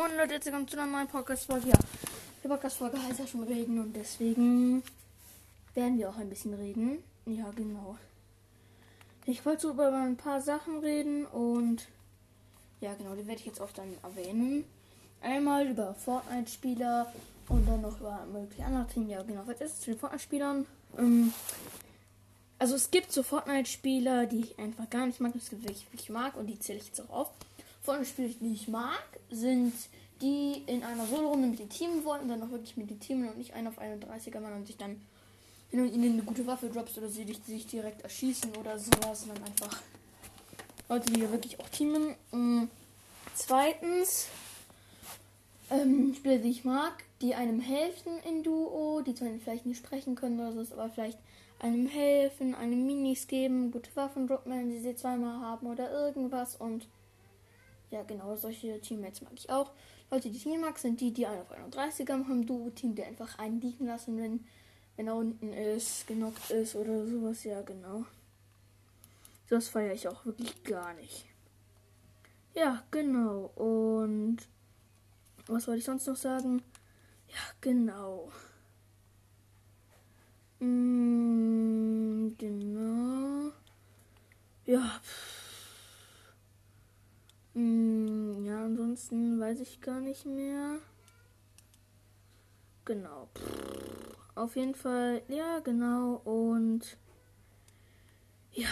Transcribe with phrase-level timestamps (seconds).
[0.00, 1.68] Moin Leute, jetzt kommt zu einer neuen Podcast-Folge.
[1.68, 1.78] Ja,
[2.42, 4.82] die Podcast-Folge heißt ja schon reden und deswegen
[5.74, 7.04] werden wir auch ein bisschen reden.
[7.26, 7.98] Ja, genau.
[9.26, 11.86] Ich wollte so über ein paar Sachen reden und
[12.80, 14.64] ja, genau, die werde ich jetzt auch dann erwähnen.
[15.20, 17.12] Einmal über Fortnite-Spieler
[17.50, 19.10] und dann noch über mögliche andere Themen.
[19.10, 20.66] Ja, genau, was ist es zu den Fortnite-Spielern?
[20.96, 21.34] Ähm,
[22.58, 25.96] also es gibt so Fortnite-Spieler, die ich einfach gar nicht mag, es gibt welche, die
[25.96, 27.30] ich mag und die zähle ich jetzt auch auf.
[27.82, 29.72] Fortnite-Spieler, die ich mag, sind
[30.20, 33.38] die in einer Solo-Runde mit den Team wollen dann auch wirklich mit den Teamen und
[33.38, 35.00] nicht einen auf 31er Mann und sich dann,
[35.70, 39.22] wenn du ihnen eine gute Waffe droppst oder sie dich, sich direkt erschießen oder sowas,
[39.22, 39.80] und dann einfach
[40.88, 42.14] Leute, die ja wirklich auch teamen.
[42.32, 42.68] Mhm.
[43.34, 44.26] Zweitens,
[45.70, 50.16] ähm, Spieler, die ich mag, die einem helfen in Duo, die zwar vielleicht nicht sprechen
[50.16, 51.18] können oder so, aber vielleicht
[51.60, 56.56] einem helfen, einem Minis geben, gute Waffen droppen, wenn sie sie zweimal haben oder irgendwas
[56.56, 56.86] und
[57.90, 59.72] ja, genau, solche Teammates mag ich auch.
[60.10, 63.38] Leute, die ich nicht mag, sind die, die einen auf 31er machen, Duo-Team, der einfach
[63.38, 64.44] einen liegen lassen, wenn,
[64.96, 67.44] wenn er unten ist, genockt ist oder sowas.
[67.44, 68.04] Ja, genau.
[69.48, 71.26] Das feiere ich auch wirklich gar nicht.
[72.54, 73.50] Ja, genau.
[73.56, 74.38] Und
[75.46, 76.62] was wollte ich sonst noch sagen?
[77.28, 78.30] Ja, genau.
[80.60, 83.52] Mm, genau.
[84.66, 84.78] Ja.
[84.78, 85.39] Mm,
[87.54, 90.78] ja, ansonsten weiß ich gar nicht mehr.
[92.84, 93.28] Genau.
[94.34, 96.14] Auf jeden Fall, ja, genau.
[96.24, 96.96] Und
[98.52, 98.68] ja.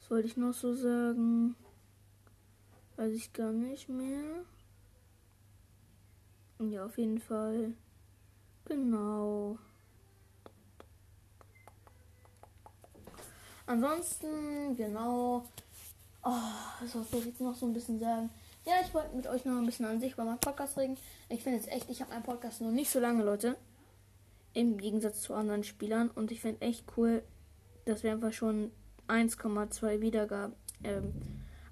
[0.00, 1.56] Was wollte ich noch so sagen?
[2.96, 4.44] Weiß ich gar nicht mehr.
[6.60, 7.74] Ja, auf jeden Fall.
[8.64, 9.58] Genau.
[13.66, 15.44] Ansonsten, genau.
[16.30, 18.28] Oh, soll ich jetzt noch so ein bisschen sagen?
[18.66, 20.98] Ja, ich wollte mit euch noch ein bisschen an sich bei meinem Podcast reden.
[21.30, 23.56] Ich finde jetzt echt, ich habe meinen Podcast noch nicht so lange, Leute.
[24.52, 26.10] Im Gegensatz zu anderen Spielern.
[26.10, 27.22] Und ich finde echt cool,
[27.86, 28.72] dass wir einfach schon
[29.06, 30.54] 1,2 Wiedergaben,
[30.84, 31.14] ähm,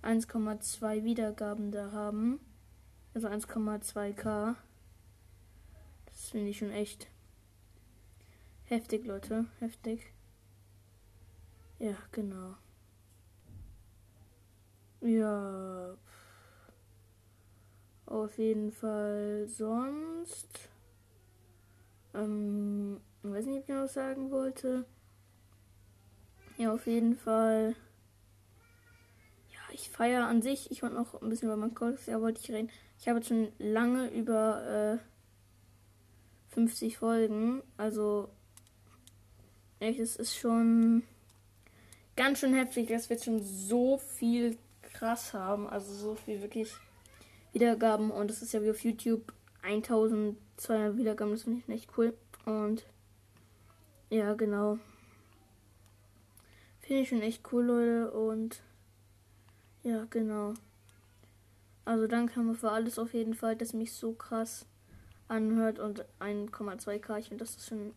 [0.01, 2.41] 1,2 Wiedergaben da haben.
[3.13, 4.55] Also 1,2k.
[6.07, 7.09] Das finde ich schon echt
[8.65, 9.45] heftig, Leute.
[9.61, 10.15] Heftig.
[11.79, 12.55] Ja, genau.
[15.07, 15.97] Ja.
[18.07, 20.69] Auf jeden Fall sonst.
[22.13, 24.85] Ähm, ich weiß nicht, ob ich noch sagen wollte.
[26.57, 27.77] Ja, auf jeden Fall.
[29.53, 30.73] Ja, ich feiere an sich.
[30.73, 31.75] Ich wollte noch ein bisschen über mein
[32.07, 32.71] ja, wollte ich reden.
[32.99, 37.63] Ich habe jetzt schon lange über äh, 50 Folgen.
[37.77, 38.29] Also,
[39.79, 41.05] echt, es ist schon
[42.17, 44.59] ganz schön heftig, dass wir jetzt schon so viel
[44.99, 45.69] krass haben.
[45.69, 46.75] Also so viel wirklich
[47.53, 48.11] Wiedergaben.
[48.11, 51.33] Und das ist ja wie auf YouTube 1200 Wiedergaben.
[51.33, 52.15] Das finde ich echt cool.
[52.45, 52.87] Und
[54.11, 54.79] ja, genau.
[56.81, 58.11] Finde ich schon echt cool, Leute.
[58.13, 58.63] Und
[59.83, 60.55] ja, genau.
[61.85, 64.67] Also danke wir für alles auf jeden Fall, dass mich so krass
[65.29, 67.19] anhört und 1,2k.
[67.19, 67.93] Ich finde, das ist schon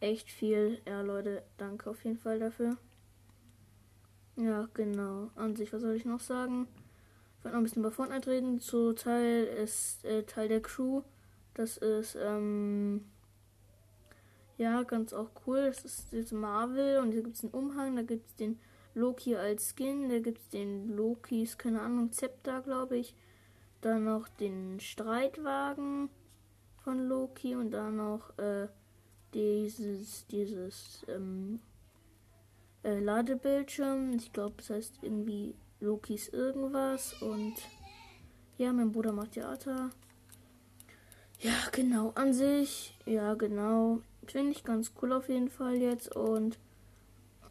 [0.00, 0.80] echt viel.
[0.86, 2.76] Ja, Leute, danke auf jeden Fall dafür.
[4.36, 5.30] Ja, genau.
[5.36, 6.66] An sich, was soll ich noch sagen?
[7.38, 8.60] Ich wollte noch ein bisschen über Fortnite reden.
[8.60, 11.02] Zu Teil ist äh, Teil der Crew.
[11.54, 13.04] Das ist, ähm,
[14.56, 15.66] ja, ganz auch cool.
[15.66, 17.94] Das ist jetzt Marvel und hier gibt es einen Umhang.
[17.94, 18.58] Da gibt es den
[18.94, 20.08] Loki als Skin.
[20.08, 23.14] Da gibt es den Lokis, keine Ahnung, Zepter, glaube ich.
[23.82, 26.08] Dann noch den Streitwagen
[26.82, 28.68] von Loki und dann noch äh,
[29.32, 31.60] dieses, dieses, ähm,
[32.84, 34.12] äh, Ladebildschirm.
[34.12, 37.20] Ich glaube, das heißt irgendwie Lokis irgendwas.
[37.22, 37.54] Und
[38.58, 39.90] ja, mein Bruder macht Theater.
[41.40, 42.96] Ja, genau, an sich.
[43.06, 44.00] Ja, genau.
[44.26, 46.14] Finde ich ganz cool auf jeden Fall jetzt.
[46.14, 46.58] Und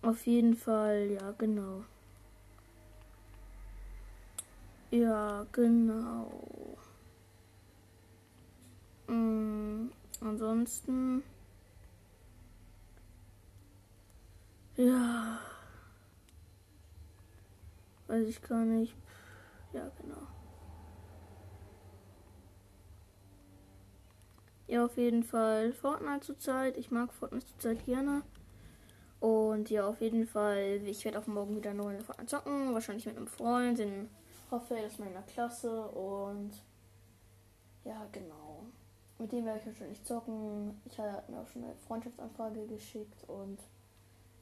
[0.01, 1.83] auf jeden Fall, ja, genau.
[4.91, 6.77] Ja, genau.
[9.07, 9.89] Mm,
[10.21, 11.23] ansonsten.
[14.75, 15.39] Ja.
[18.07, 18.95] Weiß ich gar nicht.
[19.71, 20.27] Ja, genau.
[24.67, 26.77] Ja, auf jeden Fall Fortnite zurzeit.
[26.77, 28.23] Ich mag Fortnite zurzeit gerne.
[29.19, 32.73] Und ja, auf jeden Fall, ich werde auch morgen wieder eine Runde Fortnite zocken.
[32.73, 33.77] Wahrscheinlich mit einem Freund.
[33.77, 34.09] Den
[34.49, 35.87] hoffe, er ist meiner Klasse.
[35.89, 36.51] Und
[37.83, 38.65] ja, genau.
[39.19, 40.81] Mit dem werde ich wahrscheinlich zocken.
[40.85, 43.23] Ich habe mir auch schon eine Freundschaftsanfrage geschickt.
[43.29, 43.59] Und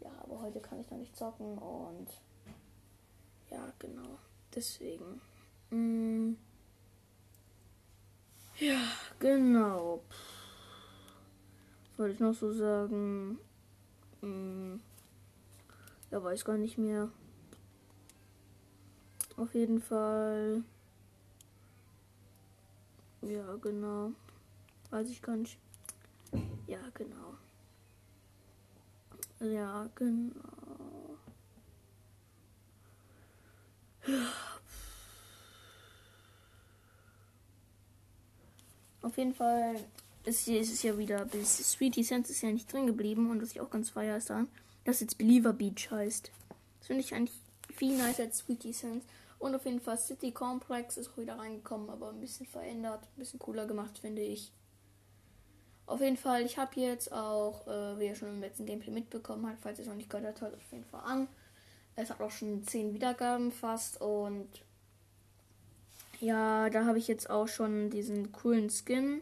[0.01, 2.07] ja, aber heute kann ich noch nicht zocken und
[3.49, 4.17] ja, genau.
[4.53, 5.21] Deswegen.
[5.69, 6.35] Mm.
[9.19, 10.01] genau.
[11.83, 13.39] Was wollte ich noch so sagen?
[14.21, 14.81] Hm.
[16.11, 17.09] Ja, weiß gar nicht mehr.
[19.37, 20.63] Auf jeden Fall.
[23.21, 24.11] Ja, genau.
[24.89, 25.57] Weiß ich gar nicht.
[26.67, 27.30] Ja, genau.
[29.41, 31.17] Ja, genau.
[39.01, 39.75] Auf jeden Fall
[40.25, 43.51] ist, ist es ja wieder bis Sweetie Sense ist ja nicht drin geblieben und was
[43.51, 44.47] ich auch ganz feier ist daran,
[44.85, 46.31] dass jetzt Believer Beach heißt.
[46.79, 47.39] Das finde ich eigentlich
[47.73, 49.05] viel nicer als Sweetie Sense.
[49.39, 53.19] Und auf jeden Fall City Complex ist auch wieder reingekommen, aber ein bisschen verändert, ein
[53.19, 54.51] bisschen cooler gemacht, finde ich.
[55.91, 59.45] Auf jeden Fall, ich habe jetzt auch, äh, wie ihr schon im letzten Gameplay mitbekommen
[59.45, 61.27] habt, falls ihr es noch nicht gehört habt, auf jeden Fall an.
[61.97, 64.47] Es hat auch schon 10 Wiedergaben fast und
[66.21, 69.21] ja, da habe ich jetzt auch schon diesen coolen Skin.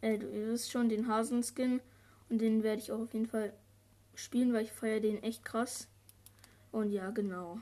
[0.00, 1.80] Äh, du wisst schon, den Hasenskin.
[2.28, 3.52] Und den werde ich auch auf jeden Fall
[4.16, 5.86] spielen, weil ich feiere den echt krass.
[6.72, 7.60] Und ja, genau.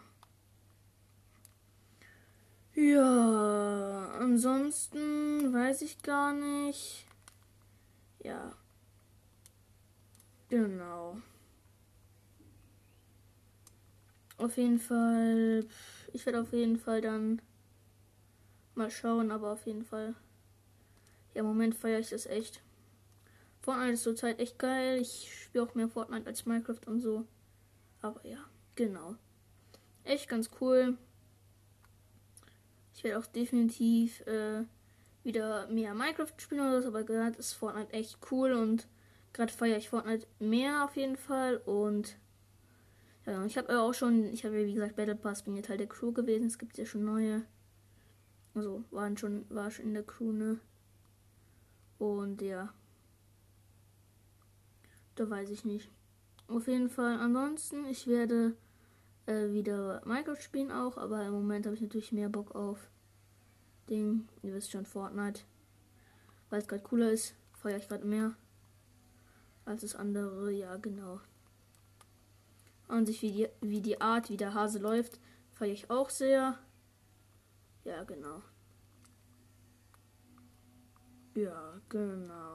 [2.74, 7.09] Ja, ansonsten weiß ich gar nicht.
[8.22, 8.52] Ja.
[10.48, 11.16] Genau.
[14.36, 15.66] Auf jeden Fall.
[16.12, 17.40] Ich werde auf jeden Fall dann
[18.74, 20.14] mal schauen, aber auf jeden Fall.
[21.34, 22.62] Ja, im Moment feiere ich das echt.
[23.60, 25.00] Fortnite ist zurzeit echt geil.
[25.00, 27.26] Ich spiele auch mehr Fortnite als Minecraft und so.
[28.00, 28.38] Aber ja,
[28.74, 29.14] genau.
[30.04, 30.96] Echt ganz cool.
[32.94, 34.64] Ich werde auch definitiv äh,
[35.30, 38.88] wieder mehr Minecraft spielen oder so, aber gerade ist Fortnite echt cool und
[39.32, 42.18] gerade feiere ich Fortnite mehr auf jeden Fall und
[43.26, 45.86] ja, ich habe auch schon, ich habe wie gesagt Battle Pass, bin ja Teil der
[45.86, 47.44] Crew gewesen, es gibt ja schon neue,
[48.54, 50.58] also waren schon, war schon in der Crew, ne?
[51.98, 52.72] Und ja,
[55.14, 55.90] da weiß ich nicht.
[56.48, 58.56] Auf jeden Fall, ansonsten, ich werde
[59.26, 62.90] äh, wieder Minecraft spielen auch, aber im Moment habe ich natürlich mehr Bock auf
[63.90, 64.28] Ding.
[64.42, 65.42] Ihr wisst schon, Fortnite.
[66.48, 68.34] Weil es gerade cooler ist, feiere ich gerade mehr
[69.64, 70.52] als das andere.
[70.52, 71.20] Ja, genau.
[72.88, 75.20] An sich, wie die, wie die Art, wie der Hase läuft,
[75.52, 76.58] feiere ich auch sehr.
[77.84, 78.42] Ja, genau.
[81.34, 82.54] Ja, genau.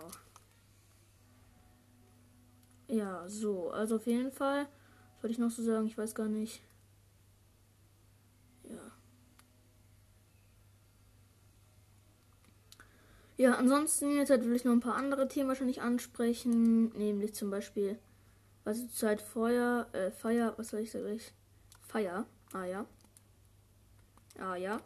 [2.88, 3.72] Ja, so.
[3.72, 4.68] Also auf jeden Fall.
[5.16, 5.88] Was wollte ich noch so sagen?
[5.88, 6.62] Ich weiß gar nicht.
[13.38, 17.50] Ja, ansonsten jetzt halt will ich noch ein paar andere Themen wahrscheinlich ansprechen, nämlich zum
[17.50, 18.00] Beispiel,
[18.64, 21.20] was ist Zeit Feuer, äh, Feier, was soll ich sagen?
[21.82, 22.86] Feier, ah ja.
[24.40, 24.82] Ah ja.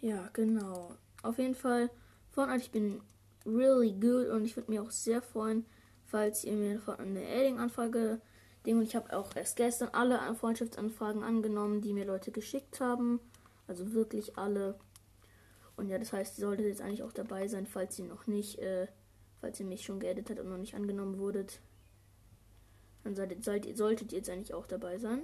[0.00, 0.94] Ja, genau.
[1.22, 1.90] Auf jeden Fall,
[2.30, 3.00] Fortnite, ich bin
[3.46, 5.64] really good und ich würde mich auch sehr freuen,
[6.06, 8.20] falls ihr mir eine Adding-Anfrage
[8.66, 13.20] Ding und ich habe auch erst gestern alle Freundschaftsanfragen angenommen, die mir Leute geschickt haben.
[13.66, 14.78] Also wirklich alle.
[15.76, 18.58] Und ja, das heißt, ihr solltet jetzt eigentlich auch dabei sein, falls ihr noch nicht,
[18.58, 18.86] äh,
[19.40, 21.60] falls ihr mich schon geedit habt und noch nicht angenommen wurdet.
[23.04, 25.22] Dann seid, seid, solltet ihr jetzt eigentlich auch dabei sein.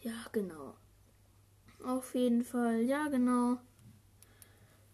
[0.00, 0.74] Ja, genau.
[1.84, 3.58] Auf jeden Fall, ja, genau.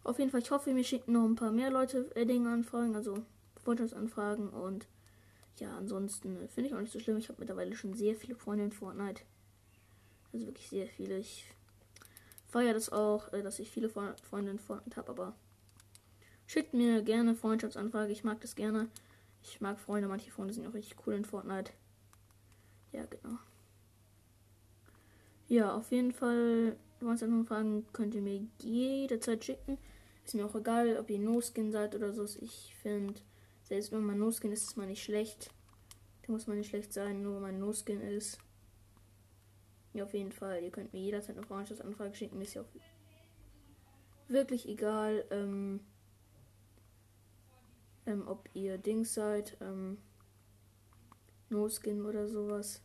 [0.03, 3.25] Auf jeden Fall, ich hoffe, mir schicken noch ein paar mehr Leute Edding-Anfragen, also
[3.57, 4.87] Freundschaftsanfragen und
[5.57, 7.17] ja, ansonsten äh, finde ich auch nicht so schlimm.
[7.17, 9.23] Ich habe mittlerweile schon sehr viele Freunde in Fortnite.
[10.33, 11.19] Also wirklich sehr viele.
[11.19, 11.47] Ich
[12.55, 15.35] feiere das auch, äh, dass ich viele Freundinnen Fortnite habe, aber
[16.47, 18.13] schickt mir gerne Freundschaftsanfrage.
[18.13, 18.89] Ich mag das gerne.
[19.43, 21.73] Ich mag Freunde, manche Freunde sind auch richtig cool in Fortnite.
[22.93, 23.39] Ja, genau.
[25.49, 29.77] Ja, auf jeden Fall, Freundschaftsanfragen könnt ihr mir jederzeit schicken.
[30.25, 32.25] Ist mir auch egal, ob ihr No-Skin seid oder so.
[32.41, 33.21] Ich finde,
[33.65, 35.51] selbst wenn man No-Skin ist, ist man nicht schlecht.
[36.25, 38.39] Da muss man nicht schlecht sein, nur wenn man No-Skin ist.
[39.95, 40.63] Ja, auf jeden Fall.
[40.63, 42.41] Ihr könnt mir jederzeit eine Freundschaftsanfrage schicken.
[42.41, 42.69] Ist ja auch
[44.29, 45.81] wirklich egal, ähm,
[48.05, 49.99] ähm, ob ihr Dings seid, ähm,
[51.49, 52.83] No Skin oder sowas.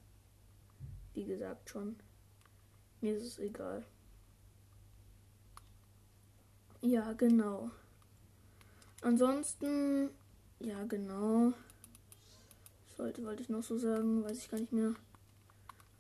[1.15, 1.95] Wie gesagt schon.
[3.01, 3.83] Mir ist es egal.
[6.81, 7.71] Ja, genau.
[9.01, 10.11] Ansonsten,
[10.59, 11.53] ja, genau.
[12.95, 14.93] Sollte, wollte ich noch so sagen, weiß ich gar nicht mehr.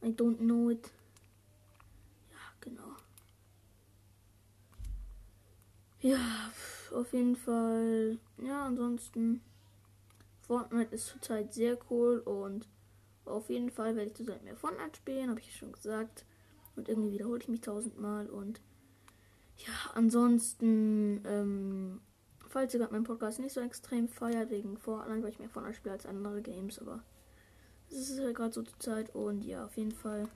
[0.03, 0.91] I don't know it.
[2.69, 2.95] Genau.
[6.01, 6.51] Ja,
[6.93, 8.19] auf jeden Fall.
[8.37, 9.41] Ja, ansonsten.
[10.41, 12.67] Fortnite ist zurzeit sehr cool und
[13.25, 16.25] auf jeden Fall werde ich zurzeit mehr Fortnite spielen, habe ich schon gesagt.
[16.75, 18.61] Und irgendwie wiederhole ich mich tausendmal und
[19.57, 22.01] Ja, ansonsten, ähm,
[22.47, 25.77] falls ihr gerade meinen Podcast nicht so extrem feiert, wegen Fortnite, weil ich mehr Fortnite
[25.77, 27.03] spiele als andere Games, aber
[27.89, 30.29] es ist halt gerade so zur Zeit und ja, auf jeden Fall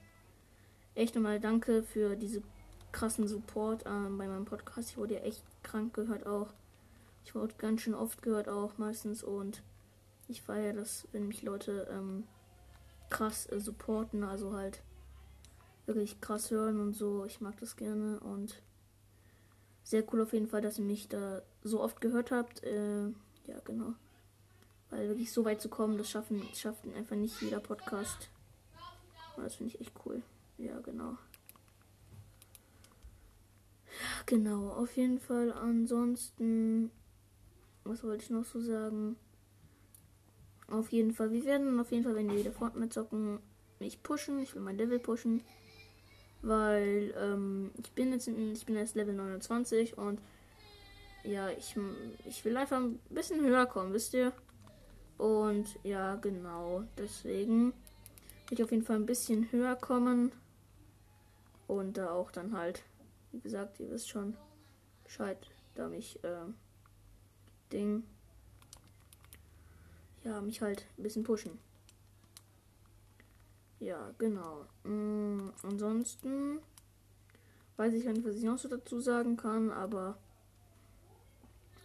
[0.96, 2.42] echt nochmal danke für diese
[2.92, 4.92] krassen Support ähm, bei meinem Podcast.
[4.92, 6.54] Ich wurde ja echt krank gehört auch.
[7.26, 9.64] Ich wurde ganz schön oft gehört auch meistens und
[10.28, 12.26] ich feiere das, wenn mich Leute ähm,
[13.10, 14.82] krass äh, supporten, also halt
[15.86, 17.26] wirklich krass hören und so.
[17.26, 18.62] Ich mag das gerne und
[19.84, 22.64] sehr cool auf jeden Fall, dass ihr mich da so oft gehört habt.
[22.64, 23.08] Äh,
[23.48, 23.94] ja, genau.
[24.90, 28.30] Weil wirklich so weit zu kommen, das schaffen, schafft einfach nicht jeder Podcast.
[29.36, 30.22] Das finde ich echt cool.
[30.64, 31.18] Ja, genau.
[34.26, 35.52] Genau, auf jeden Fall.
[35.52, 36.90] Ansonsten,
[37.84, 39.18] was wollte ich noch so sagen?
[40.70, 43.40] Auf jeden Fall, wir werden auf jeden Fall, wenn wir wieder Fortnite zocken,
[43.80, 44.40] mich pushen.
[44.40, 45.44] Ich will mein Level pushen.
[46.42, 50.20] Weil ähm, ich bin jetzt ich bin erst Level 29 und
[51.24, 51.76] ja, ich,
[52.26, 54.34] ich will einfach ein bisschen höher kommen, wisst ihr?
[55.18, 56.84] Und ja, genau.
[56.98, 57.74] Deswegen
[58.48, 60.32] will ich auf jeden Fall ein bisschen höher kommen.
[61.68, 62.84] Und da auch dann halt,
[63.32, 64.38] wie gesagt, ihr wisst schon
[65.04, 65.38] Bescheid,
[65.76, 66.46] da mich äh,
[67.72, 68.04] Ding
[70.24, 71.60] ja, mich halt ein bisschen pushen.
[73.80, 74.66] Ja, genau.
[74.84, 76.60] Mm, ansonsten
[77.76, 80.18] weiß ich gar nicht, was ich noch so dazu sagen kann, aber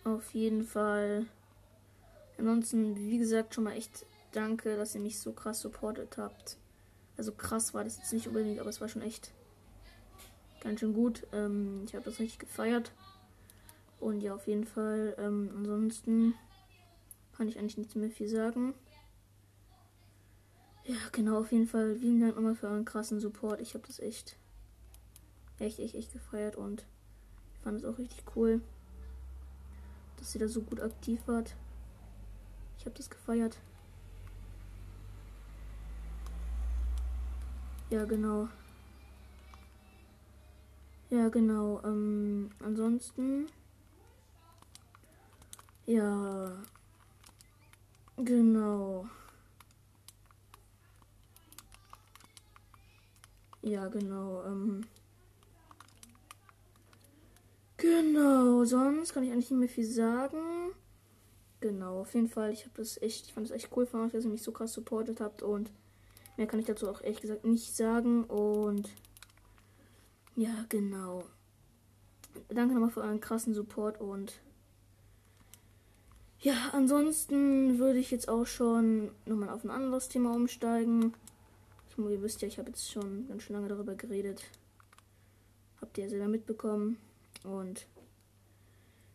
[0.04, 1.26] auf jeden Fall.
[2.38, 6.56] Ansonsten, wie gesagt, schon mal echt danke, dass ihr mich so krass supportet habt.
[7.16, 9.32] Also krass war das jetzt nicht unbedingt, aber es war schon echt
[10.60, 11.26] ganz schön gut.
[11.32, 12.92] Ähm, ich habe das richtig gefeiert.
[14.00, 15.14] Und ja, auf jeden Fall.
[15.18, 16.34] Ähm, ansonsten
[17.36, 18.74] kann ich eigentlich nichts mehr viel sagen.
[20.84, 21.96] Ja, genau, auf jeden Fall.
[21.96, 23.60] Vielen Dank nochmal für euren krassen Support.
[23.60, 24.36] Ich habe das echt,
[25.58, 26.86] echt, echt, echt gefeiert und
[27.54, 28.62] ich fand es auch richtig cool,
[30.16, 31.54] dass ihr da so gut aktiv wart.
[32.78, 33.58] Ich habe das gefeiert.
[37.90, 38.48] Ja, genau.
[41.10, 41.80] Ja, genau.
[41.84, 43.46] Ähm, ansonsten.
[45.86, 46.52] Ja,
[48.24, 49.06] Genau.
[53.62, 54.42] Ja, genau.
[54.44, 54.84] Ähm
[57.76, 60.72] genau, sonst kann ich eigentlich nicht mehr viel sagen.
[61.60, 62.52] Genau, auf jeden Fall.
[62.52, 64.52] Ich habe das echt, ich fand das echt cool von euch, dass ihr mich so
[64.52, 65.70] krass supportet habt und
[66.36, 68.24] mehr kann ich dazu auch ehrlich gesagt nicht sagen.
[68.24, 68.88] Und
[70.38, 71.24] ja, genau.
[72.48, 74.40] Danke nochmal für euren krassen Support und
[76.38, 81.12] ja, ansonsten würde ich jetzt auch schon nochmal auf ein anderes Thema umsteigen.
[81.90, 84.44] Ich, ihr wisst ja, ich habe jetzt schon ganz schön lange darüber geredet.
[85.80, 86.98] Habt ihr ja selber mitbekommen.
[87.42, 87.88] Und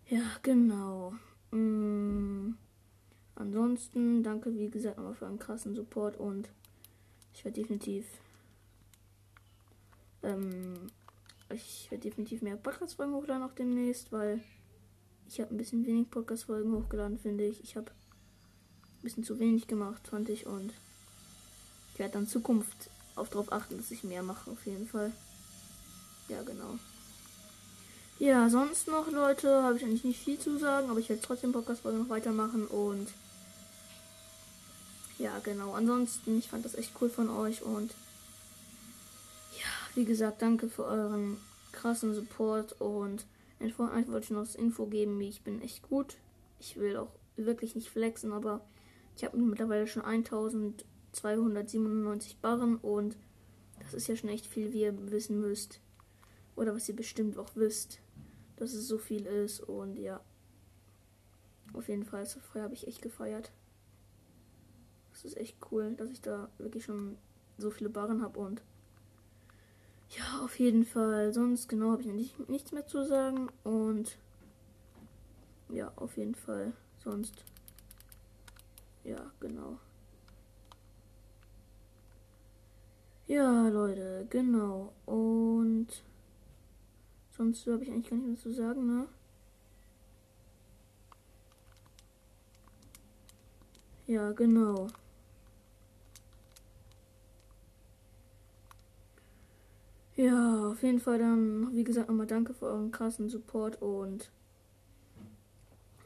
[0.10, 1.14] ja, genau.
[1.52, 2.56] Mm,
[3.36, 6.50] ansonsten danke, wie gesagt, nochmal für einen krassen Support und
[7.34, 8.06] ich werde definitiv
[10.24, 10.90] ähm,
[11.54, 14.42] ich werde definitiv mehr Podcast-Folgen hochladen auch demnächst, weil
[15.28, 17.64] ich habe ein bisschen wenig Podcast-Folgen hochgeladen, finde ich.
[17.64, 20.46] Ich habe ein bisschen zu wenig gemacht, fand ich.
[20.46, 20.74] Und
[21.94, 25.12] ich werde dann in Zukunft auch darauf achten, dass ich mehr mache, auf jeden Fall.
[26.30, 26.78] Ja, genau.
[28.20, 31.52] Ja, sonst noch, Leute, habe ich eigentlich nicht viel zu sagen, aber ich werde trotzdem
[31.52, 33.08] Podcast-Folgen noch weitermachen und
[35.20, 35.74] ja, genau.
[35.74, 37.94] Ansonsten, ich fand das echt cool von euch und
[39.96, 41.38] wie gesagt, danke für euren
[41.72, 43.28] krassen Support und
[43.60, 46.18] in Fortnite wollte ich noch das Info geben, wie ich bin echt gut.
[46.60, 48.62] Ich will auch wirklich nicht flexen, aber
[49.16, 53.16] ich habe mittlerweile schon 1297 Barren und
[53.82, 55.80] das ist ja schon echt viel, wie ihr wissen müsst.
[56.56, 58.00] Oder was ihr bestimmt auch wisst,
[58.56, 60.22] dass es so viel ist und ja.
[61.74, 63.52] Auf jeden Fall, so frei habe ich echt gefeiert.
[65.12, 67.18] Das ist echt cool, dass ich da wirklich schon
[67.58, 68.62] so viele Barren habe und
[70.18, 71.34] ja, auf jeden Fall.
[71.34, 73.50] Sonst genau habe ich nicht, nichts mehr zu sagen.
[73.64, 74.18] Und
[75.70, 76.74] ja, auf jeden Fall.
[77.04, 77.44] Sonst.
[79.04, 79.78] Ja, genau.
[83.28, 84.94] Ja, Leute, genau.
[85.06, 85.88] Und
[87.36, 89.08] sonst habe ich eigentlich gar nicht mehr zu sagen, ne?
[94.08, 94.88] Ja, genau.
[100.16, 104.30] Ja, auf jeden Fall dann, wie gesagt, nochmal danke für euren krassen Support und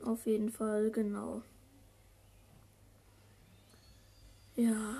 [0.04, 1.42] auf jeden Fall, genau.
[4.56, 4.96] Ja.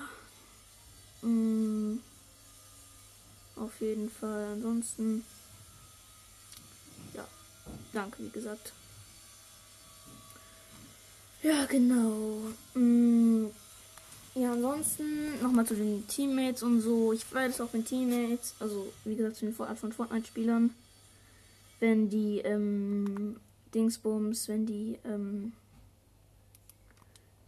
[1.22, 1.98] Mm,
[3.56, 4.52] auf jeden Fall.
[4.52, 5.24] Ansonsten,
[7.92, 8.72] Danke, wie gesagt.
[11.42, 12.52] Ja, genau.
[12.74, 13.46] Mm,
[14.38, 17.12] ja, ansonsten nochmal zu den Teammates und so.
[17.12, 20.72] Ich weiß auch, wenn Teammates, also wie gesagt, zu den Art von Fortnite-Spielern,
[21.80, 23.36] wenn die ähm,
[23.74, 25.52] Dingsbums, wenn die ähm,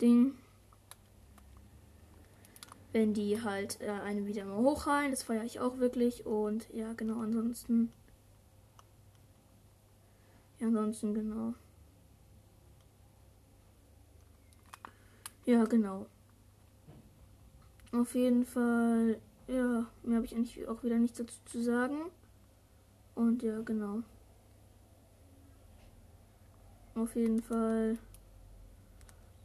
[0.00, 0.34] Ding,
[2.92, 6.92] wenn die halt äh, eine wieder mal hochheilen, das feiere ich auch wirklich und ja,
[6.94, 7.92] genau, ansonsten,
[10.58, 11.54] ja, ansonsten genau.
[15.46, 16.06] Ja, genau.
[17.92, 19.18] Auf jeden Fall,
[19.48, 21.96] ja, mehr habe ich eigentlich auch wieder nichts dazu zu sagen.
[23.14, 24.02] Und ja, genau.
[26.94, 27.98] Auf jeden Fall,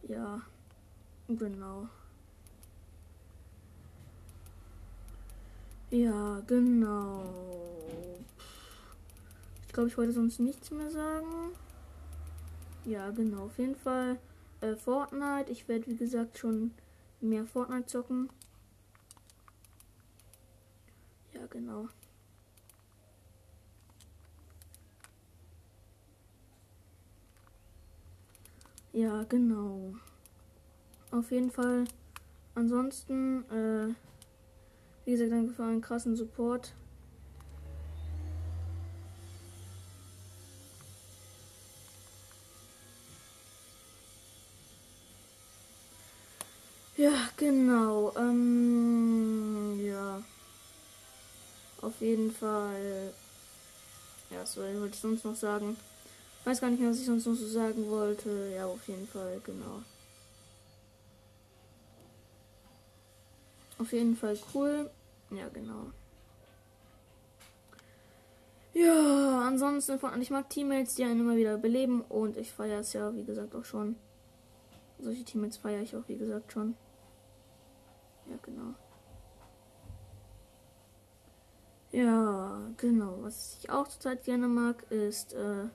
[0.08, 0.42] ja,
[1.28, 1.88] genau.
[5.90, 7.24] Ja, genau.
[9.68, 11.52] Ich glaube, ich wollte sonst nichts mehr sagen.
[12.86, 13.46] Ja, genau.
[13.46, 14.18] Auf jeden Fall
[14.62, 15.52] äh, Fortnite.
[15.52, 16.72] Ich werde, wie gesagt, schon
[17.26, 18.30] mehr Fortnite zocken.
[21.34, 21.88] Ja, genau.
[28.94, 29.94] Ja, genau.
[31.12, 31.86] Auf jeden Fall.
[32.56, 33.94] Ansonsten, äh,
[35.04, 36.74] wie gesagt, danke für einen krassen Support.
[47.06, 48.12] Ja, genau.
[48.18, 50.24] Ähm, ja.
[51.82, 53.14] Auf jeden Fall.
[54.32, 55.78] Ja, was wollte ich sonst noch sagen?
[56.46, 58.52] Weiß gar nicht mehr, was ich sonst noch so sagen wollte.
[58.56, 59.84] Ja, auf jeden Fall, genau.
[63.78, 64.90] Auf jeden Fall cool.
[65.30, 65.92] Ja, genau.
[68.74, 73.16] Ja, ansonsten ich mag Teammates, die einen immer wieder beleben und ich feiere es ja,
[73.16, 73.96] wie gesagt, auch schon.
[75.00, 76.76] Solche Teammates feiere ich auch, wie gesagt, schon.
[78.28, 78.74] Ja, genau.
[81.92, 83.22] Ja, genau.
[83.22, 85.68] Was ich auch zurzeit gerne mag, ist, äh,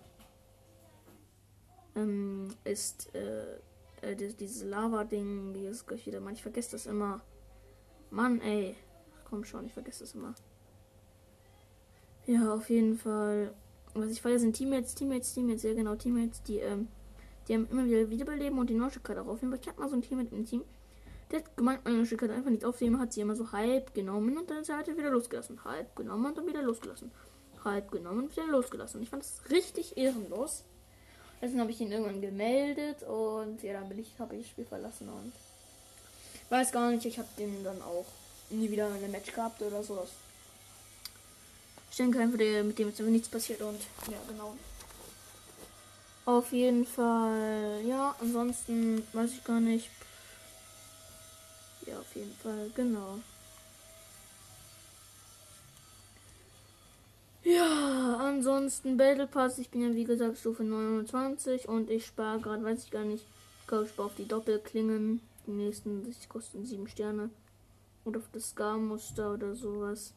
[1.97, 3.57] ähm, ist, äh,
[4.03, 7.23] äh dieses Lava-Ding, wie es gleich wieder, man, ich vergesse das immer.
[8.11, 8.77] Mann, ey.
[9.25, 10.35] Komm schon, ich vergesse das immer.
[12.27, 13.55] Ja, auf jeden Fall.
[13.95, 16.89] Was ich feiere, sind Teammates, Teammates, Teammates, sehr genau, Teammates, die, ähm,
[17.49, 19.43] die haben immer wieder Wiederbeleben und die Neuigkeit darauf.
[19.43, 20.65] Ich habe mal so ein Teammate im Team,
[21.31, 24.37] der hat gemeint, meine Stück hat einfach nichts aufnehmen, hat sie immer so halb genommen
[24.37, 25.63] und dann hat er wieder losgelassen.
[25.65, 27.11] Halb genommen und dann wieder losgelassen.
[27.65, 29.03] Halb genommen und wieder losgelassen.
[29.03, 30.65] Ich fand das richtig ehrenlos.
[31.41, 34.67] Deswegen habe ich ihn irgendwann gemeldet und ja, dann bin ich, habe ich das Spiel
[34.67, 35.33] verlassen und
[36.51, 38.07] weiß gar nicht, ich habe den dann auch
[38.51, 40.11] nie wieder in einem Match gehabt oder sowas.
[41.91, 44.55] Ich denke einfach, mit dem ist nichts passiert und ja, genau.
[46.27, 49.89] Auf jeden Fall, ja, ansonsten weiß ich gar nicht.
[51.91, 53.19] Ja, auf jeden Fall, genau.
[57.43, 59.59] Ja, ansonsten Battle Pass.
[59.59, 63.25] Ich bin ja wie gesagt Stufe 29 und ich spare gerade, weiß ich gar nicht.
[63.67, 65.21] Ich ich spare auf die Doppelklingen.
[65.47, 67.31] Die nächsten die kosten 7 Sterne.
[68.05, 70.13] Oder auf das Scar-Muster oder sowas.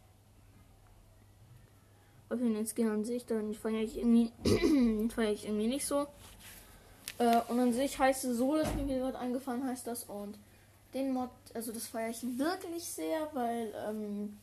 [2.30, 4.32] Auf den Skin an sich, dann feiere ich irgendwie,
[5.10, 6.08] feiere ich irgendwie nicht so.
[7.20, 10.36] Äh, und an sich heißt es so, dass mir gerade angefangen heißt das und
[10.94, 14.38] den Mod, also das feiere ich wirklich sehr, weil, ähm,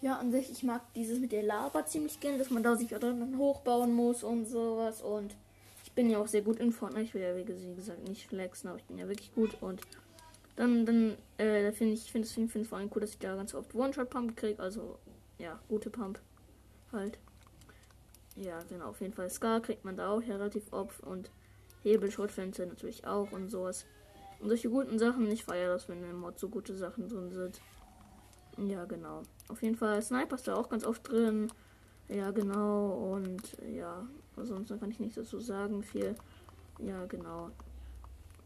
[0.00, 2.88] ja, an sich, ich mag dieses mit der Lava ziemlich gerne, dass man da sich
[2.88, 5.02] dann hochbauen muss und sowas.
[5.02, 5.34] Und
[5.84, 7.04] ich bin ja auch sehr gut in Fortnite.
[7.04, 9.50] Ich will ja, wie gesagt, nicht flexen, aber ich bin ja wirklich gut.
[9.60, 9.80] Und
[10.56, 13.54] dann, dann, äh, finde ich, finde es find, vor allem cool, dass ich da ganz
[13.54, 14.62] oft One-Shot-Pump kriege.
[14.62, 14.98] Also,
[15.38, 16.18] ja, gute Pump.
[16.92, 17.18] Halt.
[18.36, 19.28] Ja, genau, auf jeden Fall.
[19.28, 21.00] Scar kriegt man da auch ja, relativ oft.
[21.00, 21.30] Und
[21.82, 23.84] Hebelschrotfenster natürlich auch und sowas.
[24.40, 27.60] Und solche guten Sachen, ich feiere das, wenn im Mod so gute Sachen drin sind.
[28.56, 29.22] Ja, genau.
[29.48, 31.52] Auf jeden Fall, Sniper ist da auch ganz oft drin.
[32.08, 33.14] Ja, genau.
[33.14, 35.82] Und ja, sonst kann ich nichts dazu sagen.
[35.82, 36.14] Viel.
[36.78, 37.50] Ja, genau.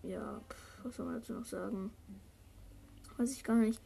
[0.02, 1.90] Ja, pff, was soll man dazu noch sagen?
[3.16, 3.80] Weiß ich gar nicht.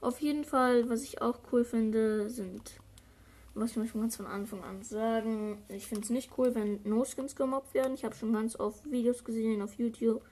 [0.00, 2.80] Auf jeden Fall, was ich auch cool finde, sind,
[3.54, 7.36] was ich manchmal ganz von Anfang an sagen, ich finde es nicht cool, wenn No-Skins
[7.36, 7.92] gemobbt werden.
[7.94, 10.22] Ich habe schon ganz oft Videos gesehen auf YouTube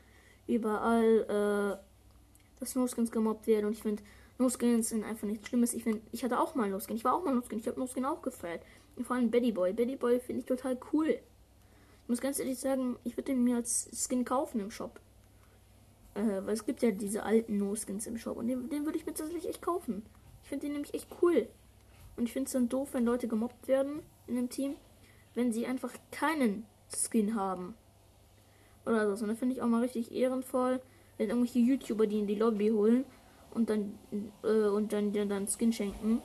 [0.49, 3.67] überall, äh, dass No-Skins gemobbt werden.
[3.67, 4.03] Und ich finde,
[4.39, 5.75] No-Skins sind einfach nichts Schlimmes.
[5.75, 6.97] Ich finde, ich hatte auch mal No-Skin.
[6.97, 7.59] Ich war auch mal No-Skin.
[7.59, 8.63] Ich habe No-Skin auch gefeiert.
[8.97, 9.73] Und vor allem Betty Boy.
[9.73, 11.09] Betty Boy finde ich total cool.
[11.11, 14.99] Ich muss ganz ehrlich sagen, ich würde den mir als Skin kaufen im Shop.
[16.15, 18.37] Äh, weil es gibt ja diese alten No-Skins im Shop.
[18.39, 20.05] Und den, den würde ich mir tatsächlich echt kaufen.
[20.43, 21.47] Ich finde den nämlich echt cool.
[22.17, 24.75] Und ich finde es dann doof, wenn Leute gemobbt werden in einem Team,
[25.35, 27.75] wenn sie einfach keinen Skin haben.
[28.89, 29.25] Oder so.
[29.25, 30.81] Und das finde ich auch mal richtig ehrenvoll,
[31.19, 33.05] wenn irgendwelche YouTuber die in die Lobby holen
[33.53, 33.99] und dann
[34.43, 36.23] äh, und dann dir dann Skin schenken.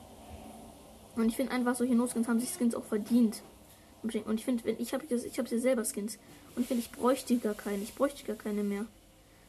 [1.16, 3.42] Und ich finde einfach solche No-Skins haben sich Skins auch verdient.
[4.02, 6.18] Und ich finde, wenn ich habe ich habe ja selber Skins
[6.56, 8.86] und ich finde, ich bräuchte gar keine, ich bräuchte gar keine mehr.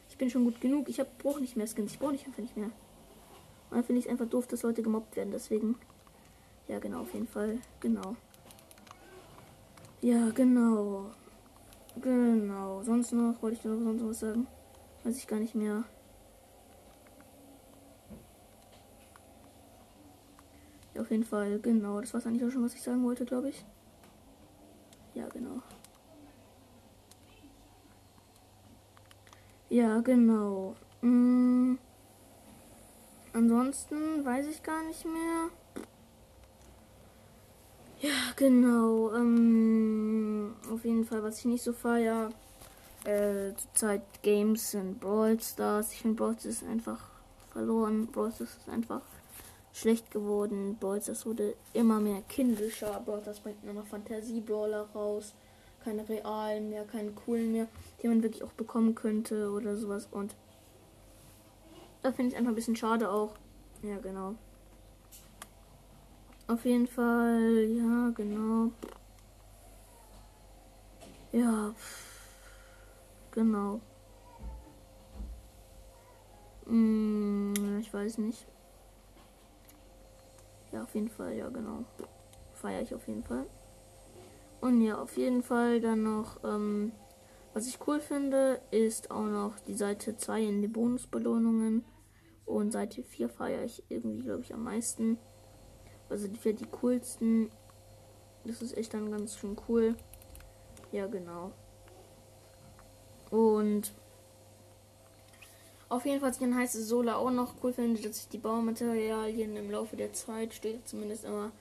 [0.08, 2.56] Ich bin schon gut genug, ich brauche nicht mehr Skins, ich brauche nicht einfach nicht
[2.56, 2.70] mehr.
[3.70, 5.76] Und dann finde ich es einfach doof, dass Leute gemobbt werden, deswegen
[6.68, 8.16] ja, genau, auf jeden Fall, genau.
[10.00, 11.10] Ja, genau.
[12.00, 12.82] Genau.
[12.82, 14.46] Sonst noch, wollte ich noch sonst was sagen?
[15.04, 15.84] Weiß ich gar nicht mehr.
[20.94, 22.00] Ja, auf jeden Fall, genau.
[22.00, 23.64] Das war eigentlich auch schon, was ich sagen wollte, glaube ich.
[25.14, 25.62] Ja, genau.
[29.68, 30.74] Ja, genau.
[31.00, 31.78] Hm.
[33.32, 35.50] Ansonsten weiß ich gar nicht mehr.
[38.06, 39.12] Ja, genau.
[39.14, 42.30] Ähm, auf jeden Fall, was ich nicht so feier.
[43.04, 45.92] Äh, zurzeit Games sind Brawl Stars.
[45.92, 47.00] Ich finde Brawl Stars ist einfach
[47.50, 48.06] verloren.
[48.06, 49.00] Brawl Stars ist einfach
[49.72, 50.76] schlecht geworden.
[50.78, 53.00] Brawl Stars wurde immer mehr kindischer.
[53.04, 55.34] Brawl Stars bringt nur noch Fantasie-Brawler raus.
[55.82, 57.66] Keine realen mehr, keine coolen mehr,
[58.02, 60.06] die man wirklich auch bekommen könnte oder sowas.
[60.12, 60.36] Und
[62.02, 63.34] da finde ich einfach ein bisschen schade auch.
[63.82, 64.36] Ja, genau.
[66.48, 68.70] Auf jeden Fall, ja, genau.
[71.32, 71.74] Ja,
[73.32, 73.80] genau.
[76.66, 78.46] Hm, ich weiß nicht.
[80.70, 81.84] Ja, auf jeden Fall, ja, genau.
[82.54, 83.46] Feiere ich auf jeden Fall.
[84.60, 86.92] Und ja, auf jeden Fall dann noch, ähm,
[87.54, 91.84] was ich cool finde, ist auch noch die Seite 2 in die Bonusbelohnungen.
[92.44, 95.18] Und Seite 4 feiere ich irgendwie, glaube ich, am meisten.
[96.08, 97.50] Also die die coolsten.
[98.44, 99.96] Das ist echt dann ganz schön cool.
[100.92, 101.50] Ja, genau.
[103.30, 103.92] Und
[105.88, 109.56] auf jeden Fall, ich dann heiße Sola auch noch cool finde, dass sich die Baumaterialien
[109.56, 111.52] im Laufe der Zeit steht zumindest immer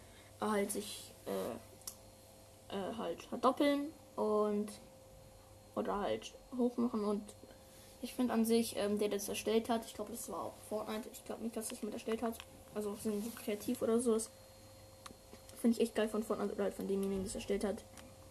[0.41, 4.67] halt sich äh, äh, halt verdoppeln und
[5.75, 7.21] oder halt hochmachen und
[8.01, 11.09] ich finde an sich, ähm, der das erstellt hat, ich glaube, das war auch Fortnite,
[11.11, 12.37] ich glaube nicht, dass das mit erstellt hat,
[12.73, 14.17] also sind kreativ oder so.
[15.65, 17.83] Finde ich echt geil von Fortnite oder halt von demjenigen, der es erstellt hat.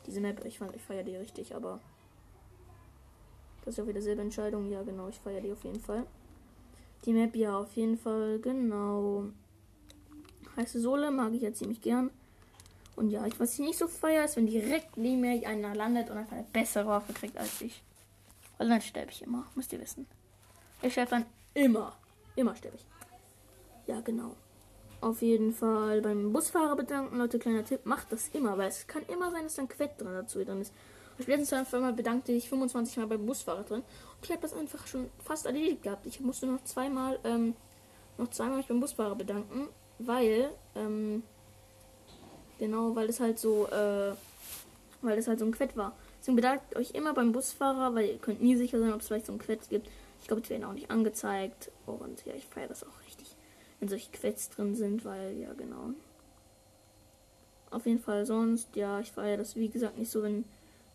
[0.07, 1.81] Diese Map, ich, fand, ich feiere die richtig, aber
[3.65, 4.71] das ist ja wieder selbe Entscheidung.
[4.71, 6.07] Ja, genau, ich feiere die auf jeden Fall.
[7.05, 9.25] Die Map, ja, auf jeden Fall, genau.
[10.57, 12.13] Heiße Sohle mag ich ja ziemlich gern.
[12.95, 16.11] Und ja, ich, was ich nicht so feiere, ist, wenn direkt neben mir einer landet
[16.11, 17.83] und einfach eine bessere Waffe kriegt als ich.
[18.59, 20.07] Weil dann sterbe ich immer, müsst ihr wissen.
[20.83, 21.97] Ich sterbe dann immer.
[22.37, 22.87] Immer sterbe ich.
[23.89, 24.37] Ja, genau.
[25.01, 29.03] Auf jeden Fall beim Busfahrer bedanken, Leute, kleiner Tipp, macht das immer, weil es kann
[29.09, 30.73] immer sein, dass dann Quett drin dazu drin ist.
[31.19, 34.53] Ich letztens einfach mal bedankte ich 25 Mal beim Busfahrer drin und ich habe das
[34.53, 36.07] einfach schon fast erledigt gehabt.
[36.07, 37.55] Ich musste noch zweimal, ähm,
[38.19, 41.23] noch zweimal mich beim Busfahrer bedanken, weil, ähm,
[42.59, 44.15] genau, weil es halt so, äh,
[45.03, 45.93] weil es halt so ein Quett war.
[46.19, 49.27] Deswegen bedankt euch immer beim Busfahrer, weil ihr könnt nie sicher sein, ob es vielleicht
[49.27, 49.89] so ein Quett gibt.
[50.21, 53.04] Ich glaube, die werden auch nicht angezeigt und ja, ich feiere das auch
[53.81, 55.91] wenn solche Quests drin sind, weil, ja, genau.
[57.71, 60.45] Auf jeden Fall sonst, ja, ich feiere das, wie gesagt, nicht so, wenn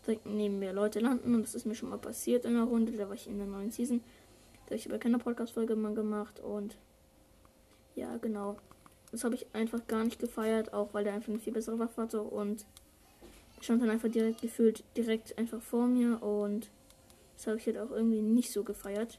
[0.06, 1.34] direkt neben mir Leute landen.
[1.34, 2.92] Und das ist mir schon mal passiert in der Runde.
[2.92, 4.02] Da war ich in der neuen Season.
[4.66, 6.40] Da habe ich aber keine Podcast-Folge mal gemacht.
[6.40, 6.76] Und
[7.94, 8.56] ja, genau.
[9.10, 12.02] Das habe ich einfach gar nicht gefeiert, auch weil der einfach eine viel bessere Waffe
[12.02, 12.22] hatte.
[12.22, 12.64] Und
[13.60, 16.22] stand dann einfach direkt gefühlt direkt einfach vor mir.
[16.22, 16.70] Und
[17.36, 19.18] das habe ich halt auch irgendwie nicht so gefeiert.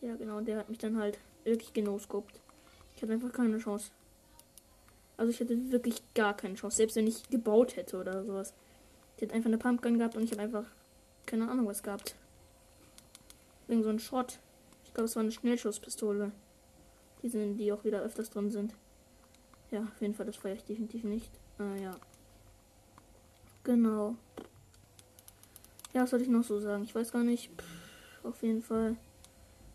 [0.00, 0.40] Ja, genau.
[0.40, 2.40] Der hat mich dann halt wirklich genoscoped.
[2.94, 3.90] Ich hatte einfach keine Chance.
[5.16, 6.76] Also ich hatte wirklich gar keine Chance.
[6.76, 8.54] Selbst wenn ich gebaut hätte oder sowas.
[9.16, 10.66] Ich hätte einfach eine Pumpgun gehabt und ich hätte einfach
[11.24, 12.14] keine Ahnung was gehabt.
[13.68, 14.38] Irgend so ein Schrott.
[14.84, 16.32] Ich glaube, es war eine Schnellschusspistole.
[17.22, 18.74] Die sind, die auch wieder öfters drin sind.
[19.70, 21.30] Ja, auf jeden Fall, das feiere ich definitiv nicht.
[21.58, 21.96] Äh, ja.
[23.64, 24.14] Genau.
[25.92, 26.84] Ja, was soll ich noch so sagen?
[26.84, 27.50] Ich weiß gar nicht.
[27.58, 28.96] Pff, auf jeden Fall.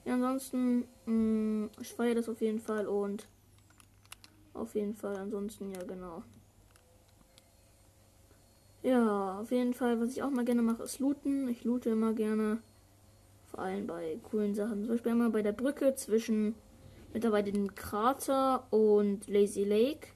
[0.06, 3.28] Ja, ansonsten, mh, mm, ich feiere das auf jeden Fall und
[4.54, 6.24] auf jeden Fall, ansonsten, ja, genau.
[8.84, 11.48] Ja, auf jeden Fall, was ich auch mal gerne mache, ist looten.
[11.50, 12.62] Ich loote immer gerne.
[13.52, 14.84] Vor allem bei coolen Sachen.
[14.84, 16.56] Zum Beispiel immer bei der Brücke zwischen
[17.14, 20.08] mittlerweile dem Krater und Lazy Lake.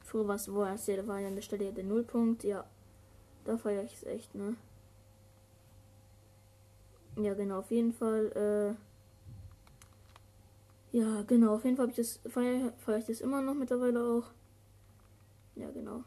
[0.00, 2.42] Früher war es, wo er da war ja an der Stelle der Nullpunkt.
[2.42, 2.64] Ja,
[3.44, 4.56] da feiere ich es echt, ne?
[7.16, 8.93] Ja, genau, auf jeden Fall, äh,
[10.94, 11.56] ja, genau.
[11.56, 11.90] Auf jeden Fall
[12.28, 14.30] feiere feier ich das immer noch mittlerweile auch.
[15.56, 16.04] Ja, genau.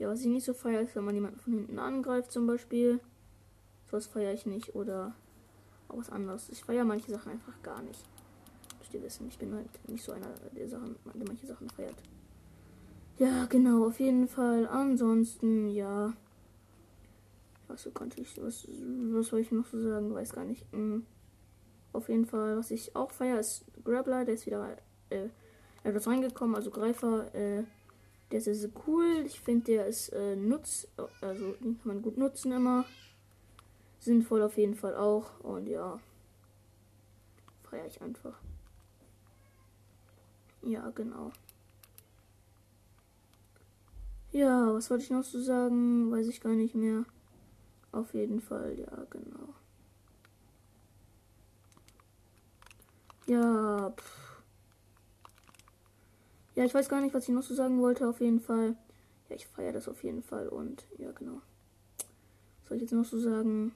[0.00, 2.98] Ja, was ich nicht so feiere, ist, wenn man jemanden von hinten angreift zum Beispiel.
[3.88, 4.74] Sowas feiere ich nicht.
[4.74, 5.14] Oder
[5.86, 6.48] auch was anderes.
[6.48, 8.04] Ich feiere manche Sachen einfach gar nicht.
[8.80, 12.02] Müsst ihr wissen, ich bin halt nicht so einer der Sachen, der manche Sachen feiert.
[13.16, 14.66] Ja, genau, auf jeden Fall.
[14.66, 16.12] Ansonsten, ja.
[17.68, 18.66] Was konnte ich, was,
[19.12, 20.12] was soll ich noch so sagen?
[20.12, 20.66] Weiß gar nicht.
[20.72, 21.06] Mhm.
[21.94, 24.76] Auf jeden Fall, was ich auch feiere, ist Grappler, der ist wieder
[25.10, 25.28] äh,
[25.84, 27.62] etwas reingekommen, also Greifer, äh,
[28.32, 29.22] der ist sehr, sehr cool.
[29.24, 30.88] Ich finde, der ist äh, nutz,
[31.20, 32.84] also den kann man gut nutzen immer.
[34.00, 35.38] Sinnvoll auf jeden Fall auch.
[35.38, 36.00] Und ja,
[37.62, 38.40] feiere ich einfach.
[40.62, 41.30] Ja, genau.
[44.32, 46.10] Ja, was wollte ich noch so sagen?
[46.10, 47.04] Weiß ich gar nicht mehr.
[47.92, 49.54] Auf jeden Fall, ja, genau.
[53.26, 54.24] Ja, pff.
[56.54, 58.08] Ja, ich weiß gar nicht, was ich noch so sagen wollte.
[58.08, 58.76] Auf jeden Fall.
[59.28, 60.48] Ja, ich feiere das auf jeden Fall.
[60.48, 61.40] Und ja, genau.
[62.60, 63.74] Was soll ich jetzt noch so sagen?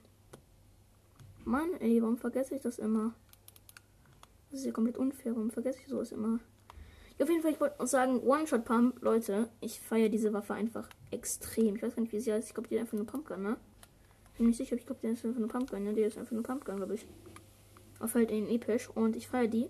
[1.45, 3.15] Mann, ey, warum vergesse ich das immer?
[4.51, 5.35] Das ist ja komplett unfair.
[5.35, 6.41] Warum vergesse ich sowas immer?
[7.19, 10.89] Ja, auf jeden Fall, ich wollte noch sagen, One-Shot-Pump, Leute, ich feiere diese Waffe einfach
[11.11, 11.75] extrem.
[11.75, 12.49] Ich weiß gar nicht, wie sie heißt.
[12.49, 13.57] Ich glaube, die ist einfach nur Pumpgun, ne?
[14.37, 15.95] Bin nicht sicher, ich glaube, die ist einfach nur Pumpgun, ne?
[15.95, 17.07] Die ist einfach nur Pumpgun, glaube ich.
[18.01, 18.89] Auf halt in episch.
[18.89, 19.69] Und ich feiere die.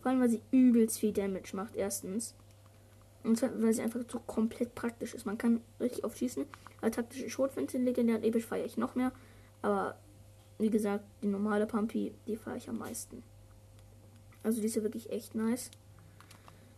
[0.00, 2.34] Vor allem, weil sie übelst viel Damage macht, erstens.
[3.22, 5.24] Und weil sie einfach so komplett praktisch ist.
[5.24, 6.44] Man kann richtig aufschießen.
[6.80, 9.12] Als taktische Schrotflinte legendär und episch feiere ich noch mehr.
[9.62, 9.96] Aber
[10.58, 13.22] wie gesagt, die normale Pumpy, die fahre ich am meisten.
[14.42, 15.70] Also die ist ja wirklich echt nice.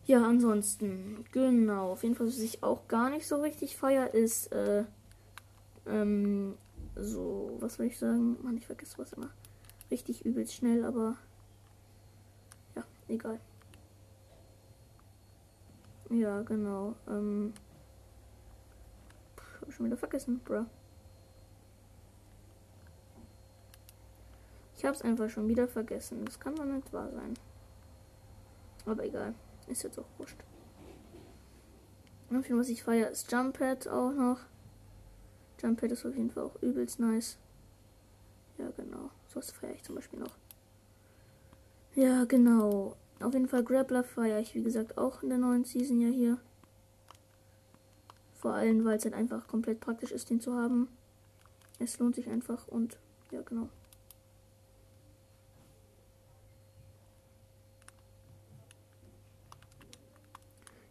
[0.04, 1.90] Ja, ansonsten, genau.
[1.90, 4.84] Auf jeden Fall, was ich auch gar nicht so richtig feier, ist, äh,
[5.86, 6.54] ähm,
[6.94, 8.36] so, was soll ich sagen?
[8.42, 9.30] Mann, ich vergesse was immer.
[9.90, 11.16] Richtig übelst schnell, aber
[12.75, 13.40] ja, egal.
[16.11, 16.94] Ja, genau.
[17.09, 17.53] Ähm,
[19.61, 20.66] hab schon wieder vergessen, bro.
[24.77, 26.25] Ich hab's einfach schon wieder vergessen.
[26.25, 27.35] Das kann doch nicht wahr sein.
[28.85, 29.35] Aber egal.
[29.66, 30.37] Ist jetzt auch wurscht.
[32.29, 34.40] Und was ich feiere, ist Jump Pad auch noch.
[35.61, 37.38] Jump Pad ist auf jeden Fall auch übelst nice.
[38.59, 39.11] Ja, genau.
[39.37, 40.33] Was feiere ich zum Beispiel noch.
[41.94, 42.96] Ja, genau.
[43.20, 46.38] Auf jeden Fall Grappler feiere ich, wie gesagt, auch in der neuen Season ja hier.
[48.33, 50.88] Vor allem, weil es halt einfach komplett praktisch ist, den zu haben.
[51.79, 52.99] Es lohnt sich einfach und
[53.31, 53.68] ja, genau.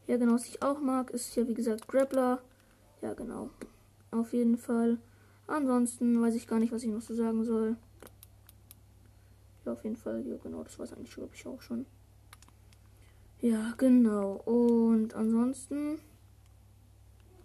[0.06, 2.44] Ja, genau, was ich auch mag, ist ja wie gesagt Grappler.
[3.02, 3.50] Ja, genau.
[4.12, 5.00] Auf jeden Fall.
[5.48, 7.78] Ansonsten weiß ich gar nicht, was ich noch so sagen soll.
[9.66, 10.26] Ja, auf jeden Fall.
[10.28, 11.86] Ja, genau, das war es eigentlich, glaube ich, auch schon.
[13.42, 14.34] Ja, genau.
[14.46, 16.00] Und ansonsten